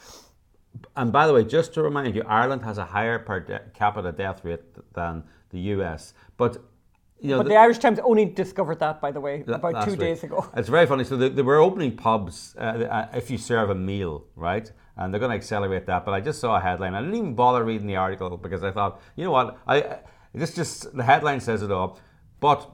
And 0.95 1.11
by 1.11 1.25
the 1.25 1.33
way, 1.33 1.43
just 1.43 1.73
to 1.73 1.81
remind 1.81 2.15
you, 2.15 2.23
Ireland 2.27 2.63
has 2.63 2.77
a 2.77 2.85
higher 2.85 3.17
per 3.17 3.39
de- 3.39 3.61
capita 3.73 4.11
death 4.11 4.43
rate 4.45 4.61
than 4.93 5.23
the 5.49 5.59
US. 5.73 6.13
But 6.37 6.57
you 7.19 7.31
know, 7.31 7.37
but 7.37 7.47
the 7.47 7.55
Irish 7.55 7.79
Times 7.79 7.99
only 7.99 8.25
discovered 8.25 8.79
that, 8.79 9.01
by 9.01 9.11
the 9.11 9.19
way, 9.19 9.43
about 9.47 9.85
two 9.85 9.91
week. 9.91 9.99
days 9.99 10.23
ago. 10.23 10.49
It's 10.55 10.69
very 10.69 10.85
funny. 10.85 11.03
So 11.03 11.17
they, 11.17 11.29
they 11.29 11.41
were 11.41 11.57
opening 11.57 11.95
pubs 11.95 12.55
uh, 12.57 12.61
uh, 12.61 13.07
if 13.13 13.31
you 13.31 13.37
serve 13.37 13.69
a 13.69 13.75
meal, 13.75 14.25
right? 14.35 14.71
And 14.97 15.13
they're 15.13 15.19
going 15.19 15.31
to 15.31 15.35
accelerate 15.35 15.85
that. 15.87 16.05
But 16.05 16.13
I 16.13 16.21
just 16.21 16.39
saw 16.39 16.55
a 16.55 16.59
headline. 16.59 16.93
I 16.95 17.01
didn't 17.01 17.15
even 17.15 17.35
bother 17.35 17.63
reading 17.63 17.87
the 17.87 17.95
article 17.95 18.37
because 18.37 18.63
I 18.63 18.71
thought, 18.71 19.01
you 19.15 19.23
know 19.23 19.31
what? 19.31 19.57
I, 19.67 19.81
I 19.81 19.99
this 20.33 20.53
just 20.53 20.95
the 20.95 21.03
headline 21.03 21.39
says 21.39 21.61
it 21.63 21.71
all. 21.71 21.99
But 22.39 22.69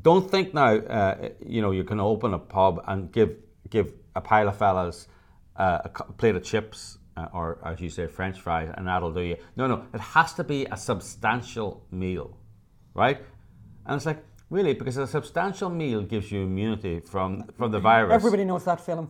don't 0.00 0.30
think 0.30 0.54
now. 0.54 0.76
Uh, 0.76 1.30
you 1.44 1.60
know, 1.62 1.70
you 1.70 1.84
can 1.84 2.00
open 2.00 2.34
a 2.34 2.38
pub 2.38 2.82
and 2.86 3.12
give 3.12 3.36
give 3.68 3.92
a 4.14 4.20
pile 4.20 4.48
of 4.48 4.56
fellas 4.56 5.08
uh, 5.56 5.78
a 5.84 5.88
plate 5.88 6.36
of 6.36 6.42
chips. 6.42 6.98
Uh, 7.16 7.28
or 7.32 7.58
as 7.64 7.80
you 7.80 7.88
say, 7.88 8.08
French 8.08 8.40
fries, 8.40 8.68
and 8.76 8.88
that'll 8.88 9.12
do 9.12 9.20
you. 9.20 9.36
No, 9.54 9.68
no, 9.68 9.84
it 9.94 10.00
has 10.00 10.34
to 10.34 10.42
be 10.42 10.64
a 10.64 10.76
substantial 10.76 11.86
meal, 11.92 12.36
right? 12.92 13.20
And 13.86 13.96
it's 13.96 14.06
like, 14.06 14.24
really, 14.50 14.74
because 14.74 14.96
a 14.96 15.06
substantial 15.06 15.70
meal 15.70 16.02
gives 16.02 16.30
you 16.32 16.42
immunity 16.42 17.00
from, 17.00 17.44
from 17.56 17.70
the 17.70 17.80
virus. 17.80 18.14
Everybody 18.14 18.44
knows 18.44 18.64
that 18.64 18.78
Phelim. 18.84 19.08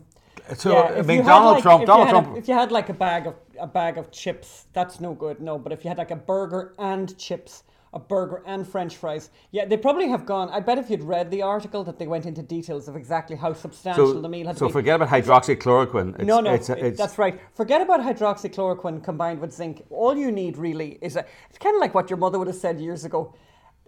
So, 0.56 0.72
Yeah, 0.72 0.98
I 0.98 1.02
mean, 1.02 1.24
Donald 1.24 1.54
like- 1.54 1.62
Trump, 1.62 1.82
if 1.82 1.82
you 1.82 1.87
Donald 1.87 2.08
had 2.08 2.16
a- 2.16 2.20
Trump, 2.22 2.38
if 2.38 2.48
you 2.48 2.54
had 2.54 2.72
like 2.72 2.88
a 2.88 2.94
bag 2.94 3.26
of 3.26 3.34
a 3.58 3.66
bag 3.66 3.98
of 3.98 4.10
chips, 4.10 4.66
that's 4.72 5.00
no 5.00 5.14
good. 5.14 5.40
No, 5.40 5.58
but 5.58 5.72
if 5.72 5.84
you 5.84 5.88
had 5.88 5.96
like 5.96 6.10
a 6.10 6.16
burger 6.16 6.74
and 6.78 7.16
chips, 7.16 7.62
a 7.94 7.98
burger 8.00 8.42
and 8.44 8.66
French 8.66 8.96
fries, 8.96 9.30
yeah, 9.52 9.64
they 9.64 9.76
probably 9.76 10.08
have 10.08 10.26
gone. 10.26 10.50
I 10.50 10.60
bet 10.60 10.76
if 10.76 10.90
you'd 10.90 11.04
read 11.04 11.30
the 11.30 11.40
article 11.40 11.84
that 11.84 11.98
they 11.98 12.08
went 12.08 12.26
into 12.26 12.42
details 12.42 12.88
of 12.88 12.96
exactly 12.96 13.37
how 13.37 13.52
substantial 13.54 14.12
so, 14.12 14.20
the 14.20 14.28
meal 14.28 14.48
had 14.48 14.58
so 14.58 14.66
been. 14.66 14.72
So 14.72 14.72
forget 14.72 14.96
about 14.96 15.08
hydroxychloroquine. 15.08 16.16
It's, 16.16 16.24
no, 16.24 16.40
no, 16.40 16.52
it's, 16.52 16.68
it's, 16.68 16.98
that's 16.98 17.16
right. 17.16 17.40
Forget 17.54 17.80
about 17.80 18.00
hydroxychloroquine 18.00 19.02
combined 19.02 19.40
with 19.40 19.52
zinc. 19.52 19.84
All 19.88 20.16
you 20.16 20.30
need 20.32 20.58
really 20.58 20.98
is 21.00 21.16
a. 21.16 21.24
It's 21.48 21.58
kind 21.58 21.74
of 21.76 21.80
like 21.80 21.94
what 21.94 22.10
your 22.10 22.18
mother 22.18 22.38
would 22.38 22.48
have 22.48 22.56
said 22.56 22.80
years 22.80 23.04
ago. 23.04 23.34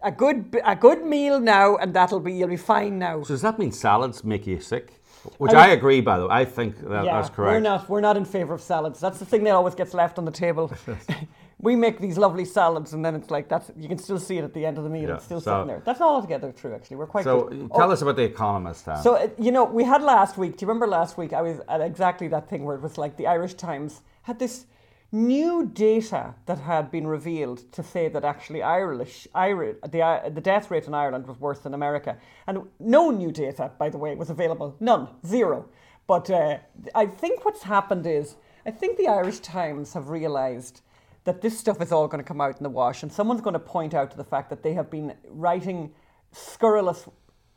A 0.03 0.13
good, 0.13 0.57
a 0.65 0.77
good 0.77 1.05
meal 1.05 1.41
now, 1.41 1.77
and 1.77 1.95
that'll 1.95 2.21
be 2.21 2.33
you'll 2.33 2.49
be 2.49 2.57
fine 2.57 2.99
now. 2.99 3.23
So 3.23 3.29
does 3.35 3.43
that 3.43 3.59
mean 3.59 3.73
salads 3.73 4.23
make 4.25 4.47
you 4.47 4.61
sick? 4.61 4.93
Which 5.39 5.53
I 5.53 5.65
I, 5.65 5.69
agree, 5.71 6.01
by 6.01 6.19
the 6.19 6.27
way. 6.29 6.35
I 6.35 6.45
think 6.45 6.79
that, 6.89 7.05
yeah, 7.05 7.15
that's 7.17 7.31
correct. 7.35 7.53
We're 7.55 7.61
not 7.61 7.89
we're 7.89 8.01
not 8.03 8.17
in 8.17 8.25
favour 8.25 8.55
of 8.55 8.61
salads. 8.61 9.01
That's 9.01 9.19
the 9.19 9.25
thing 9.27 9.43
that 9.45 9.53
always 9.55 9.75
gets 9.75 9.95
left 9.95 10.19
on 10.19 10.25
the 10.25 10.31
table. 10.31 10.71
we 11.61 11.75
make 11.75 11.99
these 11.99 12.17
lovely 12.19 12.45
salads, 12.45 12.93
and 12.93 13.05
then 13.05 13.15
it's 13.17 13.31
like 13.31 13.49
that's 13.49 13.71
you 13.77 13.89
can 13.89 13.99
still 13.99 14.21
see 14.21 14.37
it 14.39 14.45
at 14.45 14.53
the 14.55 14.65
end 14.65 14.79
of 14.79 14.85
the 14.85 14.91
meal. 14.91 15.09
Yeah, 15.09 15.17
It's 15.17 15.25
still 15.25 15.41
so- 15.41 15.53
sitting 15.57 15.69
there. 15.69 15.83
That's 15.85 15.99
not 15.99 16.11
altogether 16.11 16.53
true, 16.53 16.75
actually. 16.75 16.99
We're 16.99 17.07
quite 17.07 17.25
So 17.25 17.45
good. 17.45 17.71
tell 17.75 17.89
Oh, 17.89 17.93
us 17.93 18.03
about 18.03 18.17
the 18.17 18.23
Economist, 18.25 18.85
Dan. 18.85 19.03
So 19.03 19.17
uh, 19.17 19.29
you 19.39 19.51
know, 19.51 19.65
we 19.65 19.83
had 19.83 20.03
last 20.03 20.37
week. 20.37 20.59
Do 20.59 20.65
you 20.65 20.69
remember 20.69 20.87
last 20.87 21.17
week? 21.19 21.33
I 21.33 21.43
was 21.43 21.61
at 21.69 21.81
exactly 21.81 22.29
that 22.29 22.49
thing 22.49 22.65
where 22.65 22.77
it 22.77 22.83
was 22.83 22.97
like 22.99 23.17
the 23.17 23.27
Irish 23.27 23.55
Times 23.55 24.03
had 24.23 24.39
this 24.39 24.67
new 25.13 25.67
data 25.67 26.35
that 26.47 26.59
had 26.59 26.91
been 26.91 27.07
revealed 27.07 27.71
to 27.73 27.83
say 27.83 28.09
that 28.09 28.25
actually 28.25 28.63
Irish, 28.63 29.29
Irish, 29.35 29.77
the 29.89 30.03
uh, 30.03 30.29
the 30.29 30.41
death 30.41 30.71
rate 30.71 30.87
in 30.87 30.95
Ireland 30.95 31.27
was 31.27 31.39
worse 31.39 31.61
than 31.61 31.75
America, 31.75 32.17
and 32.47 32.63
no 32.79 33.11
new 33.11 33.31
data, 33.31 33.71
by 33.79 33.89
the 33.89 33.99
way, 33.99 34.15
was 34.15 34.31
available. 34.31 34.77
None, 34.81 35.09
zero. 35.25 35.69
But 36.07 36.31
uh, 36.31 36.59
I 36.95 37.07
think 37.07 37.45
what's 37.45 37.63
happened 37.63 38.07
is 38.07 38.37
I 38.65 38.71
think 38.71 38.97
the 38.97 39.09
Irish 39.09 39.41
Times 39.41 39.93
have 39.95 40.09
realised 40.09 40.83
that 41.25 41.41
this 41.41 41.59
stuff 41.59 41.81
is 41.81 41.91
all 41.91 42.07
going 42.07 42.23
to 42.23 42.27
come 42.27 42.41
out 42.41 42.57
in 42.57 42.63
the 42.63 42.71
wash, 42.71 43.03
and 43.03 43.13
someone's 43.13 43.41
going 43.41 43.55
to 43.55 43.61
point 43.61 43.95
out 43.95 44.11
to 44.13 44.17
the 44.17 44.25
fact 44.25 44.51
that 44.51 44.63
they 44.63 44.75
have 44.75 44.91
been 44.91 45.15
writing 45.29 45.93
scurrilous 46.33 47.09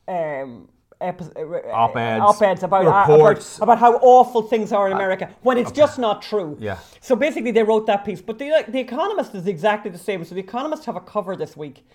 um, 0.07 0.69
epi- 1.01 1.25
uh, 1.35 1.71
Op-eds, 1.71 2.21
op-eds 2.23 2.63
about, 2.63 2.85
uh, 2.85 3.11
reports. 3.11 3.57
about 3.57 3.63
about 3.63 3.79
how 3.79 3.93
awful 4.01 4.41
things 4.41 4.71
are 4.71 4.87
in 4.87 4.93
America 4.93 5.29
when 5.41 5.57
it's 5.57 5.71
just 5.71 5.97
not 5.99 6.21
true. 6.21 6.57
Yeah. 6.59 6.77
So 7.01 7.15
basically, 7.15 7.51
they 7.51 7.63
wrote 7.63 7.85
that 7.87 8.03
piece. 8.05 8.21
But 8.21 8.37
the 8.39 8.65
the 8.67 8.79
Economist 8.79 9.35
is 9.35 9.47
exactly 9.47 9.91
the 9.91 9.97
same. 9.97 10.23
So 10.25 10.35
the 10.35 10.41
Economist 10.41 10.85
have 10.85 10.95
a 10.95 11.01
cover 11.01 11.35
this 11.35 11.55
week, 11.57 11.85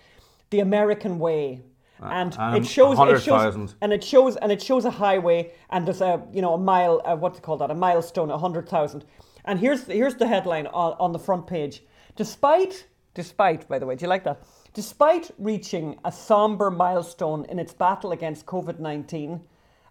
the 0.49 0.59
American 0.59 1.19
way. 1.19 1.61
And 2.01 2.35
and 2.37 2.57
it 2.57 2.67
shows, 2.67 2.99
it 2.99 3.21
shows, 3.21 3.55
100,000. 3.55 3.75
and 3.81 3.93
it 3.93 4.03
shows, 4.03 4.35
and 4.35 4.51
it 4.51 4.61
shows 4.61 4.83
a 4.83 4.91
highway, 4.91 5.53
and 5.69 5.87
there's 5.87 6.01
a, 6.01 6.21
you 6.33 6.41
know, 6.41 6.53
a 6.53 6.57
mile, 6.57 7.01
uh, 7.05 7.15
what's 7.15 7.37
it 7.39 7.41
called 7.41 7.61
that, 7.61 7.71
a 7.71 7.73
milestone, 7.73 8.29
a 8.29 8.37
hundred 8.37 8.67
thousand. 8.67 9.05
And 9.45 9.59
here's 9.59 9.85
here's 9.87 10.15
the 10.15 10.27
headline 10.27 10.67
on, 10.67 10.95
on 10.99 11.13
the 11.13 11.19
front 11.19 11.47
page. 11.47 11.83
Despite, 12.17 12.87
despite, 13.13 13.67
by 13.69 13.79
the 13.79 13.85
way, 13.85 13.95
do 13.95 14.03
you 14.03 14.09
like 14.09 14.25
that? 14.25 14.43
Despite 14.75 15.31
reaching 15.37 15.97
a 16.03 16.11
somber 16.11 16.69
milestone 16.69 17.45
in 17.45 17.59
its 17.59 17.73
battle 17.73 18.11
against 18.11 18.45
COVID 18.45 18.77
nineteen, 18.77 19.39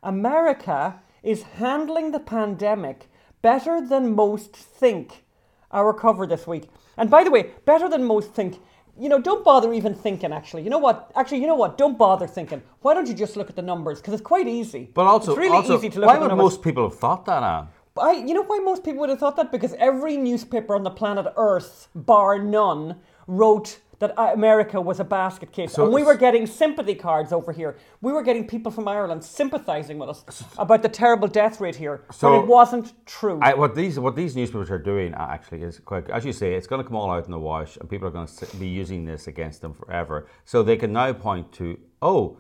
America 0.02 1.00
is 1.22 1.42
handling 1.42 2.12
the 2.12 2.20
pandemic 2.20 3.08
better 3.40 3.80
than 3.80 4.14
most 4.14 4.54
think. 4.54 5.24
Our 5.72 5.94
cover 5.94 6.26
this 6.26 6.46
week. 6.46 6.68
And 6.98 7.08
by 7.08 7.24
the 7.24 7.30
way, 7.30 7.52
better 7.64 7.88
than 7.88 8.04
most 8.04 8.34
think. 8.34 8.60
You 9.00 9.08
know, 9.08 9.18
don't 9.18 9.42
bother 9.42 9.72
even 9.72 9.94
thinking. 9.94 10.34
Actually, 10.34 10.64
you 10.64 10.70
know 10.70 10.78
what? 10.78 11.10
Actually, 11.16 11.40
you 11.40 11.46
know 11.46 11.54
what? 11.54 11.78
Don't 11.78 11.96
bother 11.96 12.26
thinking. 12.26 12.62
Why 12.82 12.92
don't 12.92 13.08
you 13.08 13.14
just 13.14 13.38
look 13.38 13.48
at 13.48 13.56
the 13.56 13.62
numbers? 13.62 14.02
Because 14.02 14.12
it's 14.12 14.22
quite 14.22 14.46
easy. 14.46 14.90
But 14.92 15.06
also, 15.06 15.30
it's 15.30 15.38
really 15.38 15.56
also 15.56 15.78
easy 15.78 15.88
to 15.88 16.00
look 16.00 16.08
why 16.08 16.12
at 16.12 16.16
the 16.16 16.20
would 16.24 16.28
numbers. 16.28 16.44
most 16.44 16.62
people 16.62 16.90
have 16.90 16.98
thought 16.98 17.24
that, 17.24 17.42
Ann? 17.42 17.68
I, 17.98 18.12
you 18.12 18.34
know 18.34 18.42
why 18.42 18.58
most 18.58 18.84
people 18.84 19.00
would 19.00 19.08
have 19.08 19.18
thought 19.18 19.36
that? 19.36 19.50
Because 19.50 19.72
every 19.78 20.18
newspaper 20.18 20.74
on 20.74 20.82
the 20.82 20.90
planet 20.90 21.32
Earth, 21.36 21.88
bar 21.94 22.38
none, 22.38 22.96
wrote 23.26 23.78
that 23.98 24.18
uh, 24.18 24.30
America 24.34 24.80
was 24.80 25.00
a 25.00 25.04
basket 25.04 25.52
case. 25.52 25.72
So- 25.72 25.84
and 25.84 25.92
we 25.92 26.02
were 26.02 26.16
getting 26.16 26.46
sympathy 26.46 26.94
cards 26.94 27.32
over 27.32 27.52
here. 27.52 27.76
We 28.00 28.12
were 28.12 28.22
getting 28.22 28.46
people 28.46 28.70
from 28.72 28.88
Ireland 28.88 29.22
sympathising 29.24 29.98
with 29.98 30.08
us 30.08 30.44
about 30.58 30.82
the 30.82 30.88
terrible 30.88 31.28
death 31.28 31.60
rate 31.60 31.76
here. 31.76 32.02
So- 32.12 32.28
but 32.30 32.44
it 32.44 32.46
wasn't 32.46 33.06
true. 33.06 33.38
I, 33.42 33.54
what 33.54 33.74
these 33.74 33.98
what 33.98 34.16
these 34.16 34.34
newspapers 34.36 34.70
are 34.70 34.78
doing 34.78 35.14
uh, 35.14 35.26
actually 35.30 35.62
is 35.62 35.78
quite, 35.80 36.08
as 36.10 36.24
you 36.24 36.32
say, 36.32 36.54
it's 36.54 36.66
going 36.66 36.82
to 36.82 36.86
come 36.88 36.96
all 36.96 37.10
out 37.10 37.24
in 37.26 37.30
the 37.30 37.38
wash, 37.38 37.76
and 37.76 37.88
people 37.88 38.08
are 38.08 38.10
going 38.10 38.26
to 38.26 38.56
be 38.56 38.66
using 38.66 39.04
this 39.04 39.26
against 39.26 39.60
them 39.60 39.72
forever. 39.74 40.26
So 40.44 40.62
they 40.62 40.76
can 40.76 40.92
now 40.92 41.12
point 41.12 41.52
to, 41.52 41.78
oh, 42.02 42.38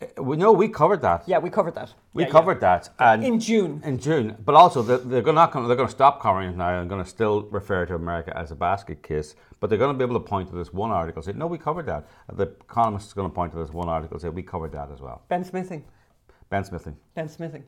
eh, 0.00 0.06
we 0.20 0.68
covered 0.68 1.02
that. 1.02 1.24
yeah, 1.26 1.38
we 1.38 1.50
covered 1.50 1.74
that. 1.74 1.94
we 2.14 2.22
Yeah, 2.22 2.28
yeah. 2.28 2.32
covered 2.32 2.60
that, 2.60 2.90
and 2.98 3.24
In 3.24 3.40
June. 3.40 3.82
In 3.84 3.98
June, 3.98 4.36
but 4.44 4.54
also 4.54 4.82
they're, 4.82 4.98
they're 4.98 5.32
not 5.32 5.52
gonna, 5.52 5.66
they're 5.66 5.76
going 5.76 5.88
to 5.88 5.94
stop 5.94 6.20
covering 6.20 6.50
it 6.50 6.56
now 6.56 6.68
and 6.68 6.90
they're 6.90 6.96
going 6.96 7.04
to 7.04 7.10
still 7.10 7.42
refer 7.42 7.86
to 7.86 7.94
America 7.94 8.36
as 8.36 8.50
a 8.50 8.54
basket 8.54 9.02
case. 9.02 9.34
But 9.60 9.70
they're 9.70 9.78
going 9.78 9.92
to 9.92 9.98
be 9.98 10.04
able 10.04 10.20
to 10.20 10.26
point 10.26 10.48
to 10.50 10.56
this 10.56 10.72
one 10.72 10.90
article, 10.90 11.20
say, 11.22 11.32
no, 11.32 11.46
we 11.46 11.58
covered 11.58 11.86
that. 11.86 12.06
The 12.32 12.44
Economist 12.44 13.08
is 13.08 13.12
going 13.12 13.28
to 13.28 13.34
point 13.34 13.52
to 13.52 13.58
this 13.58 13.70
one 13.70 13.88
article, 13.88 14.18
say, 14.18 14.28
we 14.28 14.42
covered 14.42 14.72
that 14.72 14.90
as 14.92 15.00
well. 15.00 15.22
Ben 15.28 15.44
Smithing. 15.44 15.84
Ben 16.48 16.64
Smithing. 16.64 16.96
Ben 17.14 17.28
Smithing. 17.28 17.64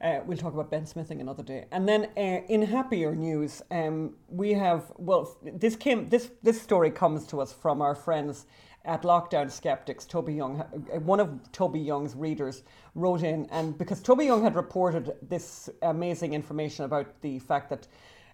Uh, 0.00 0.20
we'll 0.26 0.36
talk 0.36 0.54
about 0.54 0.70
Ben 0.70 0.86
Smithing 0.86 1.20
another 1.20 1.42
day. 1.42 1.66
And 1.72 1.88
then 1.88 2.08
uh, 2.16 2.20
in 2.48 2.62
happier 2.62 3.14
news, 3.16 3.62
um, 3.70 4.14
we 4.28 4.52
have 4.52 4.92
well, 4.96 5.36
this 5.42 5.74
came 5.74 6.08
this 6.08 6.30
this 6.42 6.60
story 6.60 6.90
comes 6.90 7.26
to 7.28 7.40
us 7.40 7.52
from 7.52 7.82
our 7.82 7.96
friends 7.96 8.46
at 8.84 9.02
Lockdown 9.02 9.50
Skeptics. 9.50 10.04
Toby 10.04 10.34
Young, 10.34 10.58
one 11.04 11.20
of 11.20 11.52
Toby 11.52 11.80
Young's 11.80 12.14
readers, 12.14 12.62
wrote 12.94 13.22
in, 13.22 13.46
and 13.50 13.76
because 13.76 14.00
Toby 14.00 14.24
Young 14.24 14.42
had 14.42 14.54
reported 14.54 15.14
this 15.22 15.68
amazing 15.82 16.34
information 16.34 16.84
about 16.84 17.20
the 17.20 17.38
fact 17.38 17.70
that. 17.70 17.86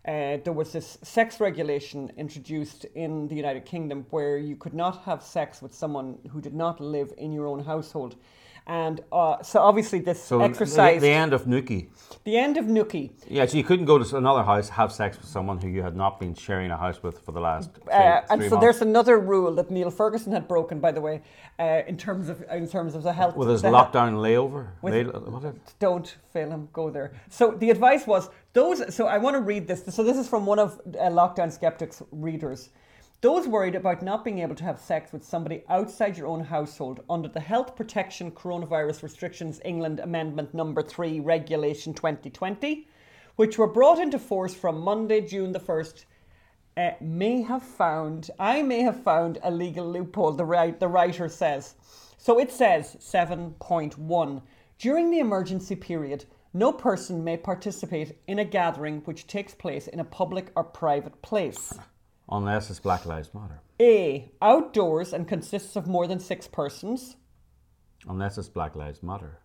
Uh, 0.07 0.37
there 0.44 0.52
was 0.52 0.70
this 0.70 0.98
sex 1.02 1.40
regulation 1.40 2.12
introduced 2.18 2.85
in 2.94 3.26
the 3.26 3.35
United 3.35 3.64
Kingdom 3.64 4.04
where 4.11 4.37
you 4.37 4.54
could 4.54 4.74
not 4.74 5.02
have 5.04 5.22
sex 5.22 5.62
with 5.62 5.72
someone 5.72 6.18
who 6.30 6.42
did 6.42 6.52
not 6.52 6.78
live 6.78 7.14
in 7.16 7.33
your 7.33 7.46
own 7.46 7.64
household. 7.64 8.14
And 8.66 9.03
uh, 9.12 9.42
so 9.42 9.61
obviously 9.61 9.98
this 10.00 10.22
So 10.22 10.40
exercise, 10.40 11.03
the, 11.03 11.09
the 11.09 11.12
end 11.12 11.35
of 11.35 11.44
Nookie. 11.44 11.88
the 12.24 12.38
end 12.38 12.57
of 12.57 12.64
Nookie, 12.64 13.11
Yeah, 13.29 13.44
so 13.44 13.59
you 13.59 13.64
couldn't 13.64 13.85
go 13.85 13.98
to 13.98 14.16
another 14.16 14.42
house, 14.42 14.70
have 14.70 14.90
sex 14.90 15.18
with 15.18 15.29
someone 15.29 15.61
who 15.61 15.68
you 15.68 15.83
had 15.83 15.94
not 15.94 16.18
been 16.18 16.35
sharing 16.35 16.70
a 16.70 16.77
house 16.79 17.03
with 17.03 17.18
for 17.18 17.33
the 17.33 17.40
last 17.40 17.70
say, 17.87 17.92
uh, 17.92 18.22
and 18.31 18.42
so 18.42 18.48
months. 18.50 18.62
there's 18.62 18.81
another 18.81 19.18
rule 19.18 19.55
that 19.57 19.70
Neil 19.70 19.90
Ferguson 19.90 20.33
had 20.33 20.48
broken, 20.48 20.81
by 20.81 20.92
the 20.92 21.00
way, 21.03 21.20
uh, 21.59 21.83
in 21.87 21.98
terms 21.98 22.31
of 22.31 22.42
in 22.50 22.66
terms 22.66 22.94
of 22.94 23.03
the 23.03 23.12
health. 23.12 23.37
with 23.37 23.50
his 23.50 23.61
the 23.61 23.68
he- 23.68 23.74
lockdown 23.74 24.14
layover. 24.14 24.68
With- 24.81 24.94
Lay, 24.94 25.05
what 25.05 25.44
is 25.44 25.50
it? 25.50 25.74
don't 25.79 26.16
fail 26.33 26.48
him. 26.50 26.68
Go 26.72 26.88
there. 26.88 27.12
So 27.29 27.50
the 27.50 27.68
advice 27.68 28.07
was 28.07 28.31
those. 28.55 28.94
So 28.94 29.07
I 29.07 29.18
want 29.18 29.35
to 29.35 29.40
read 29.42 29.68
this. 29.68 29.85
So 29.94 30.03
this 30.03 30.16
is 30.16 30.27
from 30.27 30.46
one 30.46 30.59
of 30.59 30.81
uh, 30.87 31.11
Lockdown 31.11 31.53
Skeptics 31.53 32.03
readers. 32.12 32.70
Those 33.25 33.49
worried 33.49 33.75
about 33.75 34.03
not 34.03 34.23
being 34.23 34.41
able 34.41 34.55
to 34.57 34.65
have 34.65 34.79
sex 34.79 35.11
with 35.11 35.25
somebody 35.25 35.65
outside 35.71 36.19
your 36.19 36.27
own 36.27 36.45
household 36.45 37.03
under 37.09 37.27
the 37.27 37.41
Health 37.41 37.75
Protection 37.75 38.31
Coronavirus 38.31 39.03
Restrictions 39.03 39.63
England 39.65 39.99
Amendment 39.99 40.53
Number 40.53 40.83
Three 40.83 41.21
Regulation 41.21 41.95
2020, 41.95 42.87
which 43.37 43.57
were 43.57 43.67
brought 43.67 43.99
into 43.99 44.19
force 44.19 44.55
from 44.55 44.79
Monday, 44.79 45.23
June 45.23 45.53
the 45.53 45.59
first. 45.59 46.05
Uh, 46.77 46.91
may 47.01 47.41
have 47.41 47.63
found, 47.63 48.31
I 48.39 48.61
may 48.61 48.83
have 48.83 49.03
found 49.03 49.39
a 49.43 49.51
legal 49.51 49.91
loophole, 49.91 50.33
the, 50.33 50.45
write, 50.45 50.79
the 50.79 50.89
writer 50.89 51.31
says. 51.31 51.77
So 52.19 52.39
it 52.39 52.53
says 52.53 52.95
7.1 53.01 54.43
During 54.77 55.11
the 55.11 55.21
emergency 55.21 55.77
period, 55.77 56.27
no 56.53 56.73
person 56.73 57.25
may 57.25 57.39
participate 57.39 58.19
in 58.27 58.39
a 58.39 58.45
gathering 58.45 59.01
which 59.07 59.27
takes 59.27 59.55
place 59.55 59.87
in 59.89 60.01
a 60.01 60.05
public 60.05 60.53
or 60.55 60.63
private 60.63 61.23
place. 61.23 61.73
Unless 62.35 62.68
it's 62.68 62.81
Black 62.81 63.07
Lives 63.07 63.33
Matter. 63.33 63.61
A. 63.81 64.29
Outdoors 64.42 65.12
and 65.12 65.29
consists 65.29 65.77
of 65.77 65.87
more 65.87 66.09
than 66.09 66.18
six 66.18 66.49
persons. 66.49 67.14
Unless 68.09 68.38
it's 68.38 68.49
Black 68.49 68.75
Lives 68.75 69.05
Matter. 69.05 69.38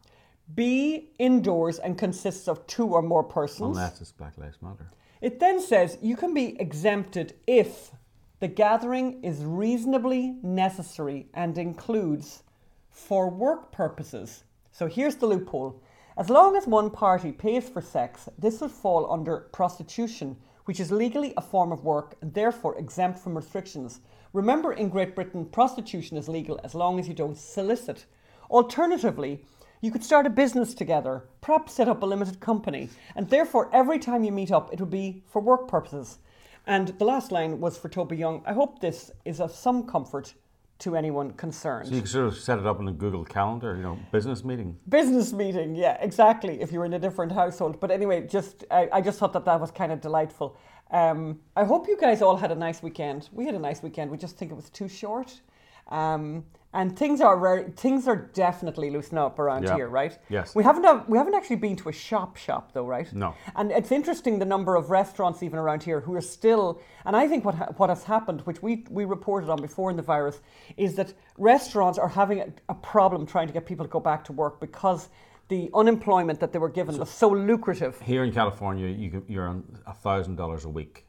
B. 0.55 1.11
Indoors 1.19 1.77
and 1.77 1.99
consists 1.99 2.47
of 2.47 2.65
two 2.65 2.87
or 2.87 3.03
more 3.03 3.23
persons. 3.23 3.77
Unless 3.77 4.01
it's 4.01 4.11
Black 4.11 4.39
Lives 4.39 4.57
Matter. 4.63 4.89
It 5.21 5.39
then 5.39 5.61
says 5.61 5.99
you 6.01 6.15
can 6.15 6.33
be 6.33 6.59
exempted 6.59 7.35
if 7.45 7.91
the 8.39 8.47
gathering 8.47 9.23
is 9.23 9.45
reasonably 9.45 10.37
necessary 10.41 11.27
and 11.35 11.59
includes 11.59 12.41
for 12.89 13.29
work 13.29 13.71
purposes. 13.71 14.45
So 14.71 14.87
here's 14.87 15.17
the 15.17 15.27
loophole. 15.27 15.79
As 16.17 16.31
long 16.31 16.55
as 16.55 16.65
one 16.65 16.89
party 16.89 17.31
pays 17.33 17.69
for 17.69 17.81
sex, 17.81 18.29
this 18.39 18.61
will 18.61 18.67
fall 18.69 19.11
under 19.11 19.41
prostitution, 19.51 20.37
which 20.69 20.79
is 20.79 20.91
legally 20.91 21.33
a 21.35 21.41
form 21.41 21.71
of 21.71 21.83
work 21.83 22.15
and 22.21 22.31
therefore 22.35 22.77
exempt 22.77 23.17
from 23.17 23.35
restrictions. 23.35 24.01
Remember, 24.33 24.71
in 24.71 24.87
Great 24.87 25.15
Britain, 25.15 25.43
prostitution 25.43 26.15
is 26.15 26.29
legal 26.29 26.59
as 26.63 26.75
long 26.75 26.99
as 26.99 27.07
you 27.07 27.13
don't 27.15 27.35
solicit. 27.35 28.05
Alternatively, 28.51 29.43
you 29.81 29.89
could 29.89 30.03
start 30.03 30.27
a 30.27 30.29
business 30.29 30.75
together, 30.75 31.23
perhaps 31.41 31.73
set 31.73 31.87
up 31.87 32.03
a 32.03 32.05
limited 32.05 32.39
company, 32.39 32.91
and 33.15 33.31
therefore 33.31 33.67
every 33.73 33.97
time 33.97 34.23
you 34.23 34.31
meet 34.31 34.51
up, 34.51 34.71
it 34.71 34.79
would 34.79 34.91
be 34.91 35.23
for 35.25 35.41
work 35.41 35.67
purposes. 35.67 36.19
And 36.67 36.89
the 36.99 37.05
last 37.05 37.31
line 37.31 37.59
was 37.59 37.75
for 37.75 37.89
Toby 37.89 38.17
Young. 38.17 38.43
I 38.45 38.53
hope 38.53 38.79
this 38.79 39.09
is 39.25 39.41
of 39.41 39.51
some 39.51 39.87
comfort 39.87 40.35
to 40.79 40.95
anyone 40.95 41.31
concerned. 41.31 41.87
So 41.87 41.93
you 41.93 42.01
can 42.01 42.07
sort 42.07 42.27
of 42.27 42.37
set 42.37 42.57
it 42.57 42.65
up 42.65 42.79
in 42.79 42.87
a 42.87 42.91
Google 42.91 43.25
Calendar, 43.25 43.75
you 43.75 43.83
know, 43.83 43.99
business 44.11 44.43
meeting. 44.43 44.77
Business 44.87 45.33
meeting, 45.33 45.75
yeah, 45.75 45.97
exactly. 45.99 46.61
If 46.61 46.71
you're 46.71 46.85
in 46.85 46.93
a 46.93 46.99
different 46.99 47.31
household, 47.33 47.79
but 47.79 47.91
anyway, 47.91 48.25
just 48.25 48.63
I, 48.71 48.87
I 48.93 49.01
just 49.01 49.19
thought 49.19 49.33
that 49.33 49.45
that 49.45 49.59
was 49.59 49.71
kind 49.71 49.91
of 49.91 49.99
delightful. 49.99 50.57
Um, 50.91 51.39
I 51.55 51.65
hope 51.65 51.87
you 51.87 51.97
guys 51.97 52.21
all 52.21 52.37
had 52.37 52.51
a 52.51 52.55
nice 52.55 52.81
weekend. 52.81 53.29
We 53.31 53.45
had 53.45 53.55
a 53.55 53.59
nice 53.59 53.83
weekend. 53.83 54.09
We 54.09 54.17
just 54.17 54.37
think 54.37 54.51
it 54.51 54.55
was 54.55 54.69
too 54.69 54.87
short. 54.87 55.41
Um, 55.89 56.45
and 56.73 56.95
things 56.97 57.19
are 57.19 57.39
very, 57.39 57.63
things 57.71 58.07
are 58.07 58.15
definitely 58.15 58.91
loosening 58.91 59.17
up 59.17 59.39
around 59.39 59.63
Yeah. 59.63 59.75
here, 59.75 59.87
right? 59.87 60.17
Yes. 60.29 60.53
We 60.53 60.63
haven't 60.63 60.83
have, 60.83 61.09
we 61.09 61.17
haven't 61.17 61.33
actually 61.33 61.55
been 61.55 61.75
to 61.77 61.89
a 61.89 61.91
shop 61.91 62.37
shop 62.37 62.73
though, 62.73 62.85
right? 62.85 63.11
No. 63.11 63.33
And 63.55 63.71
it's 63.71 63.91
interesting 63.91 64.37
the 64.37 64.45
number 64.45 64.75
of 64.75 64.91
restaurants 64.91 65.41
even 65.41 65.57
around 65.57 65.81
here 65.81 65.99
who 66.01 66.13
are 66.15 66.21
still. 66.21 66.79
And 67.05 67.15
I 67.15 67.27
think 67.27 67.43
what 67.43 67.55
ha- 67.55 67.69
what 67.77 67.89
has 67.89 68.03
happened, 68.03 68.41
which 68.41 68.61
we 68.61 68.85
we 68.91 69.05
reported 69.05 69.49
on 69.49 69.61
before 69.61 69.89
in 69.89 69.97
the 69.97 70.03
virus, 70.03 70.41
is 70.77 70.93
that 70.95 71.13
restaurants 71.37 71.97
are 71.97 72.09
having 72.09 72.39
a, 72.41 72.47
a 72.69 72.75
problem 72.75 73.25
trying 73.25 73.47
to 73.47 73.53
get 73.53 73.65
people 73.65 73.85
to 73.85 73.91
go 73.91 73.99
back 73.99 74.23
to 74.25 74.33
work 74.33 74.59
because 74.59 75.09
the 75.47 75.71
unemployment 75.73 76.39
that 76.39 76.53
they 76.53 76.59
were 76.59 76.69
given 76.69 76.95
was 76.99 77.09
so 77.09 77.29
lucrative. 77.29 77.99
Here 78.01 78.23
in 78.23 78.31
California, 78.31 78.87
you 78.87 79.09
can, 79.09 79.23
you're 79.27 79.47
on 79.47 79.63
thousand 80.03 80.35
dollars 80.35 80.65
a 80.65 80.69
week. 80.69 81.07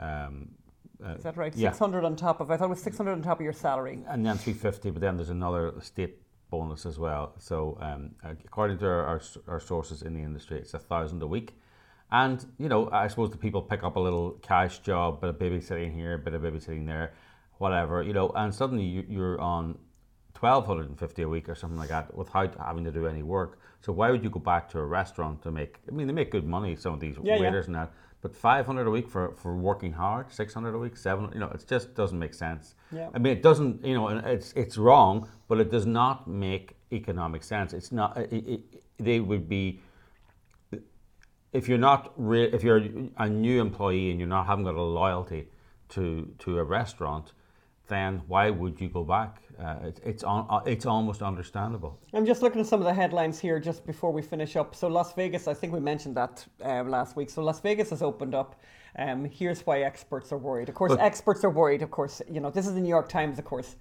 Um, 0.00 0.48
uh, 1.04 1.14
Is 1.14 1.22
that 1.24 1.36
right? 1.36 1.54
Yeah. 1.54 1.70
Six 1.70 1.78
hundred 1.78 2.04
on 2.04 2.16
top 2.16 2.40
of. 2.40 2.50
I 2.50 2.56
thought 2.56 2.66
it 2.66 2.70
was 2.70 2.82
six 2.82 2.96
hundred 2.96 3.12
on 3.12 3.22
top 3.22 3.38
of 3.40 3.44
your 3.44 3.52
salary. 3.52 3.98
and 4.08 4.24
then 4.24 4.36
350 4.36 4.90
but 4.90 5.00
then 5.00 5.16
there's 5.16 5.30
another 5.30 5.74
state 5.80 6.18
bonus 6.50 6.86
as 6.86 6.96
well 6.98 7.34
so 7.38 7.76
um, 7.80 8.10
according 8.44 8.78
to 8.78 8.86
our, 8.86 9.02
our, 9.04 9.20
our 9.48 9.60
sources 9.60 10.02
in 10.02 10.14
the 10.14 10.20
industry 10.20 10.58
it's 10.58 10.74
a 10.74 10.78
thousand 10.78 11.20
a 11.22 11.26
week 11.26 11.54
and 12.12 12.46
you 12.56 12.68
know 12.68 12.88
i 12.92 13.08
suppose 13.08 13.30
the 13.30 13.36
people 13.36 13.60
pick 13.60 13.82
up 13.82 13.96
a 13.96 14.00
little 14.00 14.30
cash 14.42 14.78
job 14.78 15.20
bit 15.20 15.28
of 15.30 15.36
babysitting 15.40 15.92
here 15.92 16.16
bit 16.16 16.34
of 16.34 16.42
babysitting 16.42 16.86
there 16.86 17.12
whatever 17.58 18.00
you 18.00 18.12
know 18.12 18.30
and 18.36 18.54
suddenly 18.54 18.84
you, 18.84 19.04
you're 19.08 19.40
on 19.40 19.76
1250 20.38 21.22
a 21.22 21.28
week 21.28 21.48
or 21.48 21.54
something 21.54 21.78
like 21.78 21.88
that 21.88 22.14
without 22.14 22.54
having 22.58 22.84
to 22.84 22.90
do 22.92 23.06
any 23.06 23.22
work. 23.22 23.58
So 23.80 23.90
why 23.92 24.10
would 24.10 24.22
you 24.22 24.30
go 24.30 24.38
back 24.38 24.68
to 24.70 24.78
a 24.78 24.84
restaurant 24.84 25.42
to 25.44 25.50
make? 25.50 25.76
I 25.88 25.92
mean, 25.94 26.06
they 26.06 26.12
make 26.12 26.30
good 26.30 26.46
money. 26.46 26.76
Some 26.76 26.92
of 26.92 27.00
these 27.00 27.16
Yeah, 27.22 27.36
yeah. 27.36 27.40
waiters 27.40 27.66
and 27.68 27.74
that, 27.74 27.90
but 28.22 28.34
500 28.34 28.86
a 28.86 28.90
week 28.90 29.08
for, 29.08 29.34
for 29.36 29.56
working 29.56 29.92
hard, 29.92 30.32
600 30.32 30.74
a 30.74 30.78
week, 30.78 30.96
700. 30.96 31.34
You 31.34 31.40
know, 31.40 31.48
it 31.48 31.64
just 31.68 31.94
doesn't 31.94 32.18
make 32.18 32.34
sense. 32.34 32.74
Yeah. 32.90 33.08
I 33.14 33.18
mean, 33.18 33.32
it 33.32 33.42
doesn't. 33.42 33.84
You 33.84 33.94
know, 33.94 34.08
it's 34.08 34.52
it's 34.54 34.76
wrong, 34.78 35.28
but 35.48 35.60
it 35.60 35.70
does 35.70 35.86
not 35.86 36.26
make 36.26 36.76
economic 36.92 37.42
sense. 37.42 37.72
It's 37.72 37.92
not. 37.92 38.16
It, 38.16 38.32
it, 38.32 38.82
they 38.98 39.20
would 39.20 39.48
be 39.48 39.80
if 41.52 41.68
you're 41.68 41.78
not 41.78 42.12
re- 42.16 42.50
if 42.52 42.62
you're 42.62 42.82
a 43.16 43.28
new 43.28 43.60
employee 43.60 44.10
and 44.10 44.20
you're 44.20 44.28
not 44.28 44.46
haven't 44.46 44.64
got 44.64 44.74
a 44.74 44.82
loyalty 44.82 45.48
to 45.90 46.34
to 46.38 46.58
a 46.58 46.64
restaurant, 46.64 47.32
then 47.88 48.22
why 48.26 48.50
would 48.50 48.80
you 48.80 48.88
go 48.88 49.04
back? 49.04 49.42
Uh, 49.58 49.76
it, 49.84 50.00
it's 50.04 50.24
on, 50.24 50.46
uh, 50.50 50.60
it's 50.66 50.86
almost 50.86 51.22
understandable. 51.22 51.98
I'm 52.12 52.26
just 52.26 52.42
looking 52.42 52.60
at 52.60 52.66
some 52.66 52.80
of 52.80 52.86
the 52.86 52.94
headlines 52.94 53.38
here 53.38 53.58
just 53.58 53.86
before 53.86 54.12
we 54.12 54.22
finish 54.22 54.56
up. 54.56 54.74
So 54.74 54.88
Las 54.88 55.12
Vegas, 55.14 55.48
I 55.48 55.54
think 55.54 55.72
we 55.72 55.80
mentioned 55.80 56.16
that 56.16 56.44
um, 56.62 56.90
last 56.90 57.16
week. 57.16 57.30
So 57.30 57.42
Las 57.42 57.60
Vegas 57.60 57.90
has 57.90 58.02
opened 58.02 58.34
up. 58.34 58.60
Um, 58.98 59.24
here's 59.24 59.60
why 59.66 59.80
experts 59.82 60.32
are 60.32 60.38
worried. 60.38 60.68
Of 60.68 60.74
course, 60.74 60.92
But- 60.92 61.00
experts 61.00 61.44
are 61.44 61.50
worried. 61.50 61.82
Of 61.82 61.90
course, 61.90 62.22
you 62.30 62.40
know 62.40 62.50
this 62.50 62.66
is 62.66 62.74
the 62.74 62.80
New 62.80 62.88
York 62.88 63.08
Times. 63.08 63.38
Of 63.38 63.44
course. 63.44 63.76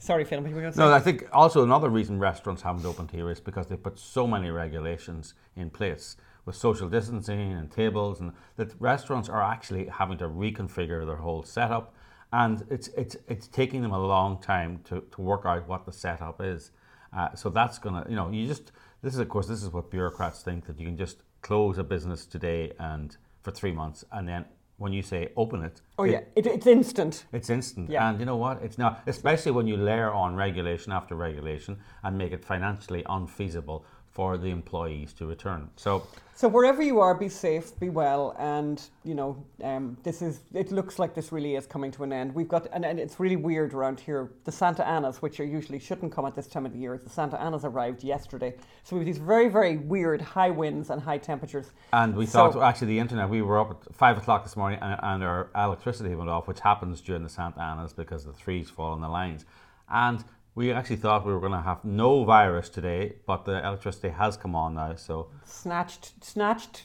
Sorry, 0.00 0.24
Phil. 0.24 0.40
What 0.40 0.50
were 0.50 0.56
you 0.56 0.60
going 0.62 0.72
to 0.72 0.76
say? 0.76 0.82
No, 0.82 0.92
I 0.92 1.00
think 1.00 1.24
also 1.32 1.62
another 1.64 1.88
reason 1.88 2.18
restaurants 2.18 2.62
haven't 2.62 2.84
opened 2.84 3.10
here 3.10 3.30
is 3.30 3.40
because 3.40 3.66
they 3.66 3.76
put 3.76 3.98
so 3.98 4.26
many 4.26 4.50
regulations 4.50 5.34
in 5.56 5.70
place 5.70 6.16
with 6.44 6.56
social 6.56 6.88
distancing 6.88 7.52
and 7.52 7.70
tables, 7.70 8.20
and 8.20 8.32
that 8.56 8.72
restaurants 8.80 9.28
are 9.28 9.42
actually 9.42 9.86
having 9.86 10.16
to 10.18 10.28
reconfigure 10.28 11.04
their 11.04 11.16
whole 11.16 11.42
setup, 11.42 11.94
and 12.32 12.64
it's 12.70 12.88
it's 12.88 13.16
it's 13.28 13.48
taking 13.48 13.82
them 13.82 13.92
a 13.92 14.06
long 14.06 14.40
time 14.40 14.80
to, 14.84 15.02
to 15.12 15.20
work 15.20 15.42
out 15.44 15.66
what 15.68 15.86
the 15.86 15.92
setup 15.92 16.40
is. 16.42 16.70
Uh, 17.16 17.34
so 17.34 17.48
that's 17.48 17.78
gonna, 17.78 18.04
you 18.08 18.16
know, 18.16 18.30
you 18.30 18.46
just 18.46 18.72
this 19.02 19.14
is 19.14 19.20
of 19.20 19.28
course 19.28 19.46
this 19.46 19.62
is 19.62 19.70
what 19.72 19.90
bureaucrats 19.90 20.42
think 20.42 20.66
that 20.66 20.78
you 20.78 20.86
can 20.86 20.96
just 20.96 21.22
close 21.40 21.78
a 21.78 21.84
business 21.84 22.26
today 22.26 22.72
and 22.78 23.16
for 23.42 23.50
three 23.50 23.72
months, 23.72 24.04
and 24.12 24.28
then 24.28 24.44
when 24.76 24.92
you 24.92 25.02
say 25.02 25.30
open 25.36 25.64
it, 25.64 25.80
oh 25.98 26.04
it- 26.04 26.10
yeah, 26.12 26.20
it, 26.36 26.46
it's 26.46 26.66
instant. 26.66 27.24
it's 27.32 27.50
instant. 27.50 27.90
Yeah. 27.90 28.08
And 28.10 28.20
you 28.20 28.26
know 28.26 28.36
what? 28.36 28.62
It's 28.62 28.78
not, 28.78 29.02
especially 29.08 29.50
when 29.52 29.66
you 29.66 29.76
layer 29.76 30.12
on 30.12 30.36
regulation 30.36 30.92
after 30.92 31.16
regulation 31.16 31.78
and 32.04 32.16
make 32.16 32.32
it 32.32 32.44
financially 32.44 33.02
unfeasible 33.08 33.84
for 34.18 34.36
the 34.36 34.50
employees 34.50 35.12
to 35.12 35.26
return. 35.26 35.70
So, 35.76 36.02
So 36.34 36.48
wherever 36.48 36.82
you 36.82 36.98
are, 36.98 37.14
be 37.14 37.28
safe, 37.28 37.78
be 37.78 37.88
well, 37.88 38.34
and 38.36 38.76
you 39.04 39.14
know 39.14 39.30
um, 39.62 39.96
this 40.02 40.22
is. 40.22 40.40
It 40.52 40.72
looks 40.72 40.98
like 40.98 41.14
this 41.14 41.30
really 41.30 41.54
is 41.54 41.66
coming 41.66 41.92
to 41.92 42.02
an 42.02 42.12
end. 42.12 42.34
We've 42.34 42.48
got, 42.48 42.66
and, 42.72 42.84
and 42.84 42.98
it's 42.98 43.20
really 43.20 43.36
weird 43.36 43.74
around 43.74 44.00
here. 44.00 44.22
The 44.42 44.50
Santa 44.50 44.84
Anas, 44.96 45.22
which 45.22 45.38
are 45.38 45.44
usually 45.58 45.78
shouldn't 45.78 46.10
come 46.12 46.26
at 46.26 46.34
this 46.34 46.48
time 46.48 46.66
of 46.66 46.72
the 46.72 46.80
year, 46.80 46.98
the 46.98 47.10
Santa 47.10 47.40
Anas 47.40 47.64
arrived 47.64 48.02
yesterday. 48.02 48.54
So 48.82 48.96
we 48.96 49.00
have 49.02 49.06
these 49.06 49.22
very, 49.34 49.48
very 49.48 49.76
weird 49.76 50.20
high 50.20 50.50
winds 50.50 50.90
and 50.90 51.00
high 51.00 51.18
temperatures. 51.18 51.70
and 51.92 52.16
we 52.16 52.26
So- 52.26 52.50
thought 52.50 52.68
actually 52.70 52.88
the 52.88 52.98
internet, 52.98 53.28
we 53.30 53.42
were 53.42 53.60
up 53.60 53.70
at 53.70 53.94
five 53.94 54.18
o'clock 54.18 54.42
this 54.42 54.56
morning 54.56 54.80
and, 54.82 54.98
and 55.00 55.22
our 55.22 55.48
electricity 55.54 56.16
went 56.16 56.28
off, 56.30 56.48
which 56.48 56.60
happens 56.70 57.00
during 57.00 57.22
the 57.22 57.28
Santa 57.38 57.60
Anas 57.60 57.92
because 57.92 58.24
the 58.24 58.32
trees 58.32 58.68
fall 58.68 58.90
on 58.96 59.00
the 59.00 59.08
lines. 59.20 59.44
And 59.88 60.24
we 60.58 60.72
actually 60.72 60.96
thought 60.96 61.24
we 61.24 61.32
were 61.32 61.38
going 61.38 61.52
to 61.52 61.60
have 61.60 61.84
no 61.84 62.24
virus 62.24 62.68
today, 62.68 63.12
but 63.26 63.44
the 63.44 63.64
electricity 63.64 64.08
has 64.08 64.36
come 64.36 64.56
on 64.56 64.74
now. 64.74 64.96
So, 64.96 65.28
Snatched, 65.44 66.22
snatched 66.22 66.82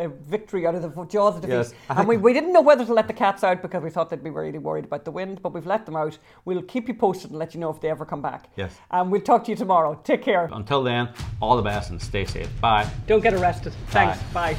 uh, 0.00 0.08
victory 0.08 0.66
out 0.66 0.74
of 0.74 0.82
the 0.82 1.04
jaws 1.04 1.36
of 1.36 1.42
defeat. 1.42 1.52
Yes, 1.52 1.74
and 1.90 2.08
we, 2.08 2.16
we 2.16 2.32
didn't 2.32 2.54
know 2.54 2.62
whether 2.62 2.84
to 2.86 2.94
let 2.94 3.08
the 3.08 3.12
cats 3.12 3.44
out 3.44 3.60
because 3.60 3.82
we 3.82 3.90
thought 3.90 4.08
they'd 4.08 4.24
be 4.24 4.30
really 4.30 4.58
worried 4.58 4.86
about 4.86 5.04
the 5.04 5.10
wind, 5.10 5.42
but 5.42 5.52
we've 5.52 5.66
let 5.66 5.84
them 5.84 5.96
out. 5.96 6.18
We'll 6.46 6.62
keep 6.62 6.88
you 6.88 6.94
posted 6.94 7.30
and 7.30 7.38
let 7.38 7.52
you 7.52 7.60
know 7.60 7.68
if 7.68 7.78
they 7.82 7.90
ever 7.90 8.06
come 8.06 8.22
back. 8.22 8.48
Yes. 8.56 8.74
And 8.90 9.12
we'll 9.12 9.20
talk 9.20 9.44
to 9.44 9.50
you 9.50 9.56
tomorrow. 9.56 10.00
Take 10.02 10.22
care. 10.22 10.48
until 10.50 10.82
then, 10.82 11.10
all 11.42 11.56
the 11.58 11.62
best 11.62 11.90
and 11.90 12.00
stay 12.00 12.24
safe. 12.24 12.48
Bye. 12.58 12.88
Don't 13.06 13.22
get 13.22 13.34
arrested. 13.34 13.74
Thanks. 13.90 14.18
Bye. 14.32 14.56